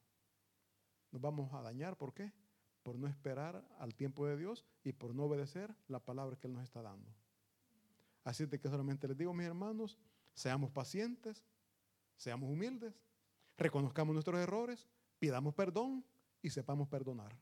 Nos 1.13 1.21
vamos 1.21 1.53
a 1.53 1.61
dañar, 1.61 1.97
¿por 1.97 2.15
qué? 2.15 2.33
Por 2.87 3.01
no 3.01 3.09
esperar 3.09 3.67
al 3.81 3.97
tiempo 3.97 4.29
de 4.29 4.37
Dios 4.37 4.65
y 4.85 4.93
por 4.93 5.13
no 5.13 5.25
obedecer 5.25 5.75
la 5.89 5.99
palabra 5.99 6.37
que 6.37 6.47
Él 6.47 6.53
nos 6.53 6.63
está 6.63 6.83
dando. 6.83 7.13
Así 8.23 8.47
de 8.47 8.61
que 8.61 8.69
solamente 8.69 9.09
les 9.09 9.19
digo, 9.19 9.35
mis 9.35 9.45
hermanos, 9.45 9.99
seamos 10.35 10.71
pacientes, 10.71 11.43
seamos 12.17 12.49
humildes, 12.49 12.95
reconozcamos 13.59 14.13
nuestros 14.15 14.39
errores, 14.39 14.87
pidamos 15.19 15.53
perdón 15.53 16.05
y 16.41 16.51
sepamos 16.51 16.87
perdonar. 16.87 17.37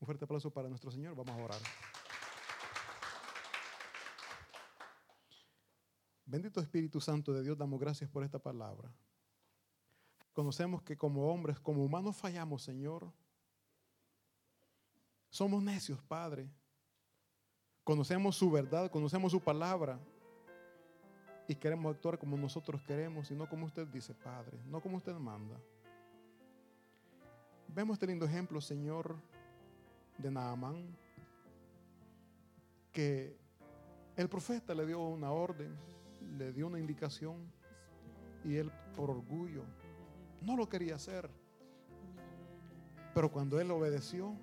Un 0.00 0.04
fuerte 0.04 0.26
aplauso 0.26 0.50
para 0.50 0.68
nuestro 0.68 0.90
Señor. 0.90 1.16
Vamos 1.16 1.40
a 1.40 1.42
orar. 1.42 1.60
Bendito 6.26 6.60
Espíritu 6.60 7.00
Santo 7.00 7.32
de 7.32 7.42
Dios, 7.42 7.56
damos 7.56 7.80
gracias 7.80 8.10
por 8.10 8.22
esta 8.22 8.38
palabra. 8.38 8.92
Conocemos 10.34 10.82
que 10.82 10.94
como 10.94 11.32
hombres, 11.32 11.58
como 11.58 11.82
humanos 11.82 12.18
fallamos, 12.18 12.62
Señor. 12.62 13.10
Somos 15.34 15.60
necios, 15.64 16.00
Padre. 16.00 16.48
Conocemos 17.82 18.36
su 18.36 18.52
verdad, 18.52 18.88
conocemos 18.88 19.32
su 19.32 19.40
palabra 19.40 19.98
y 21.48 21.56
queremos 21.56 21.92
actuar 21.92 22.20
como 22.20 22.36
nosotros 22.36 22.80
queremos 22.82 23.28
y 23.32 23.34
no 23.34 23.48
como 23.48 23.66
usted 23.66 23.84
dice, 23.88 24.14
Padre, 24.14 24.60
no 24.66 24.80
como 24.80 24.98
usted 24.98 25.14
manda. 25.14 25.60
Vemos 27.66 27.94
este 27.94 28.06
lindo 28.06 28.24
ejemplo, 28.24 28.60
Señor, 28.60 29.16
de 30.18 30.30
Naamán, 30.30 30.96
que 32.92 33.36
el 34.14 34.28
profeta 34.28 34.72
le 34.72 34.86
dio 34.86 35.00
una 35.00 35.32
orden 35.32 35.76
le 36.38 36.52
dio 36.52 36.68
una 36.68 36.78
indicación 36.78 37.50
y 38.44 38.54
él 38.54 38.70
por 38.94 39.10
orgullo 39.10 39.64
no 40.42 40.56
lo 40.56 40.68
quería 40.68 40.94
hacer. 40.94 41.28
Pero 43.12 43.32
cuando 43.32 43.58
él 43.58 43.72
obedeció, 43.72 44.38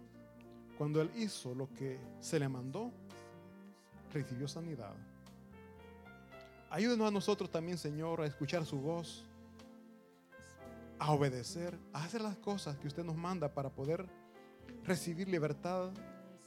cuando 0.82 0.99
él 0.99 1.11
hizo 1.15 1.53
lo 1.53 1.71
que 1.75 1.99
se 2.21 2.39
le 2.39 2.49
mandó, 2.49 2.91
recibió 4.11 4.47
sanidad. 4.47 4.95
Ayúdenos 6.71 7.07
a 7.07 7.11
nosotros 7.11 7.51
también, 7.51 7.77
Señor, 7.77 8.19
a 8.19 8.25
escuchar 8.25 8.65
su 8.65 8.79
voz, 8.79 9.23
a 10.97 11.11
obedecer, 11.11 11.77
a 11.93 12.03
hacer 12.03 12.21
las 12.21 12.36
cosas 12.38 12.77
que 12.77 12.88
usted 12.88 13.03
nos 13.03 13.15
manda 13.15 13.53
para 13.53 13.69
poder 13.69 14.07
recibir 14.84 15.27
libertad 15.27 15.91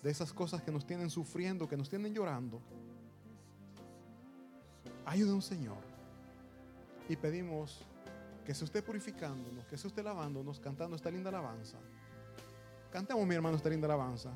de 0.03 0.11
esas 0.11 0.33
cosas 0.33 0.61
que 0.63 0.73
nos 0.73 0.85
tienen 0.85 1.11
sufriendo, 1.11 1.69
que 1.69 1.77
nos 1.77 1.89
tienen 1.89 2.13
llorando. 2.13 2.61
Ayude 5.07 5.33
un 5.33 5.43
Señor. 5.43 5.79
Y 7.09 7.15
pedimos 7.15 7.83
que 8.45 8.53
se 8.53 8.65
usted 8.65 8.83
purificándonos, 8.83 9.65
que 9.67 9.79
se 9.79 9.87
usted 9.87 10.03
lavándonos, 10.03 10.59
cantando 10.59 10.97
esta 10.97 11.13
linda 11.13 11.29
alabanza. 11.29 11.79
Cantemos, 12.95 13.27
mi 13.27 13.35
hermano, 13.35 13.57
esta 13.57 13.69
linda 13.69 13.89
alabanza. 13.89 14.31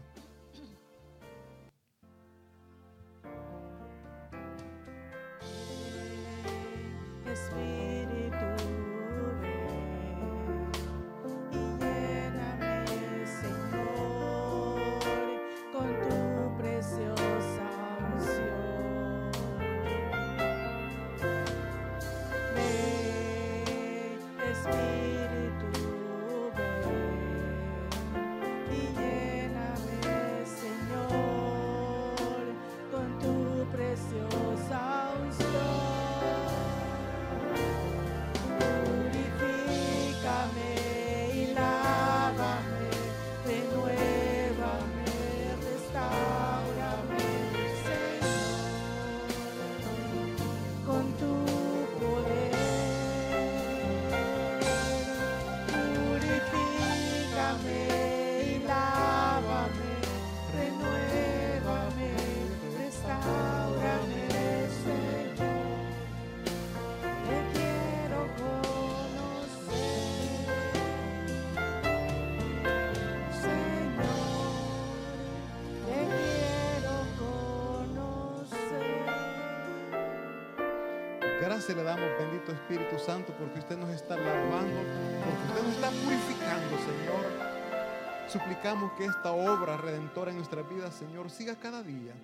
Gracias 81.68 81.84
le 81.84 82.00
damos, 82.00 82.18
bendito 82.18 82.50
Espíritu 82.52 82.98
Santo, 82.98 83.34
porque 83.36 83.58
usted 83.58 83.76
nos 83.76 83.90
está 83.90 84.16
lavando, 84.16 84.74
porque 85.22 85.44
usted 85.48 85.62
nos 85.66 85.74
está 85.74 85.90
purificando, 86.02 86.78
Señor. 86.78 88.30
Suplicamos 88.30 88.92
que 88.92 89.04
esta 89.04 89.32
obra 89.32 89.76
redentora 89.76 90.30
en 90.30 90.38
nuestra 90.38 90.62
vida, 90.62 90.90
Señor, 90.90 91.28
siga 91.28 91.56
cada 91.56 91.82
día. 91.82 92.14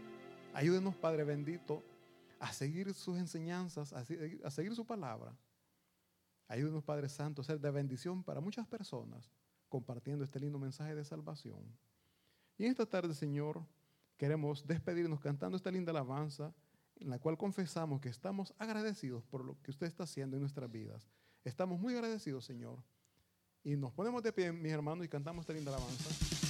Ayúdenos, 0.55 0.95
Padre 0.97 1.25
bendito, 1.25 1.83
a 2.41 2.55
seguir 2.55 2.95
sus 2.95 3.19
enseñanzas, 3.19 3.93
a 3.93 4.03
seguir, 4.51 4.75
su 4.75 4.87
palabra. 4.87 5.37
Ayúdenos, 6.49 6.83
Padre 6.83 7.11
Santo, 7.11 7.43
a 7.43 7.45
ser 7.45 7.61
de 7.61 7.71
bendición 7.71 8.23
para 8.23 8.41
muchas 8.41 8.67
personas, 8.67 9.31
compartiendo 9.69 10.25
este 10.25 10.41
lindo 10.41 10.59
mensaje 10.59 10.95
de 10.95 11.05
salvación. 11.05 11.61
Y 12.57 12.65
esta 12.65 12.87
tarde, 12.87 13.13
Señor, 13.13 13.63
queremos 14.17 14.67
despedirnos 14.67 15.21
cantando 15.21 15.59
esta 15.59 15.71
linda 15.71 15.91
alabanza 15.91 16.55
en 17.05 17.11
la 17.11 17.19
cual 17.19 17.37
confesamos 17.37 18.01
que 18.01 18.09
estamos 18.09 18.55
agradecidos 18.59 19.23
por 19.25 19.45
lo 19.45 19.61
que 19.63 19.71
usted 19.71 19.87
está 19.87 20.05
haciendo 20.05 20.37
en 20.37 20.41
nuestras 20.41 20.71
vidas. 20.71 21.07
Estamos 21.45 21.79
muy 21.79 21.95
agradecidos, 21.95 22.47
Señor. 22.47 22.83
Y 23.63 23.77
nos 23.77 23.93
ponemos 23.93 24.23
de 24.23 24.33
pie, 24.33 24.53
mis 24.53 24.73
hermanos, 24.73 25.05
y 25.05 25.09
cantamos 25.09 25.43
esta 25.43 25.53
linda 25.53 25.71
alabanza. 25.71 26.44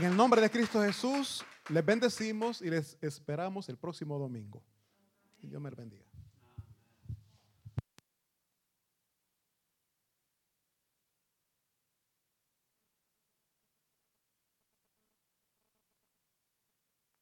En 0.00 0.06
el 0.06 0.16
nombre 0.16 0.40
de 0.40 0.48
Cristo 0.48 0.82
Jesús, 0.82 1.44
les 1.68 1.84
bendecimos 1.84 2.62
y 2.62 2.70
les 2.70 2.96
esperamos 3.02 3.68
el 3.68 3.76
próximo 3.76 4.18
domingo. 4.18 4.62
Dios 5.42 5.60
me 5.60 5.68
bendiga. 5.68 6.09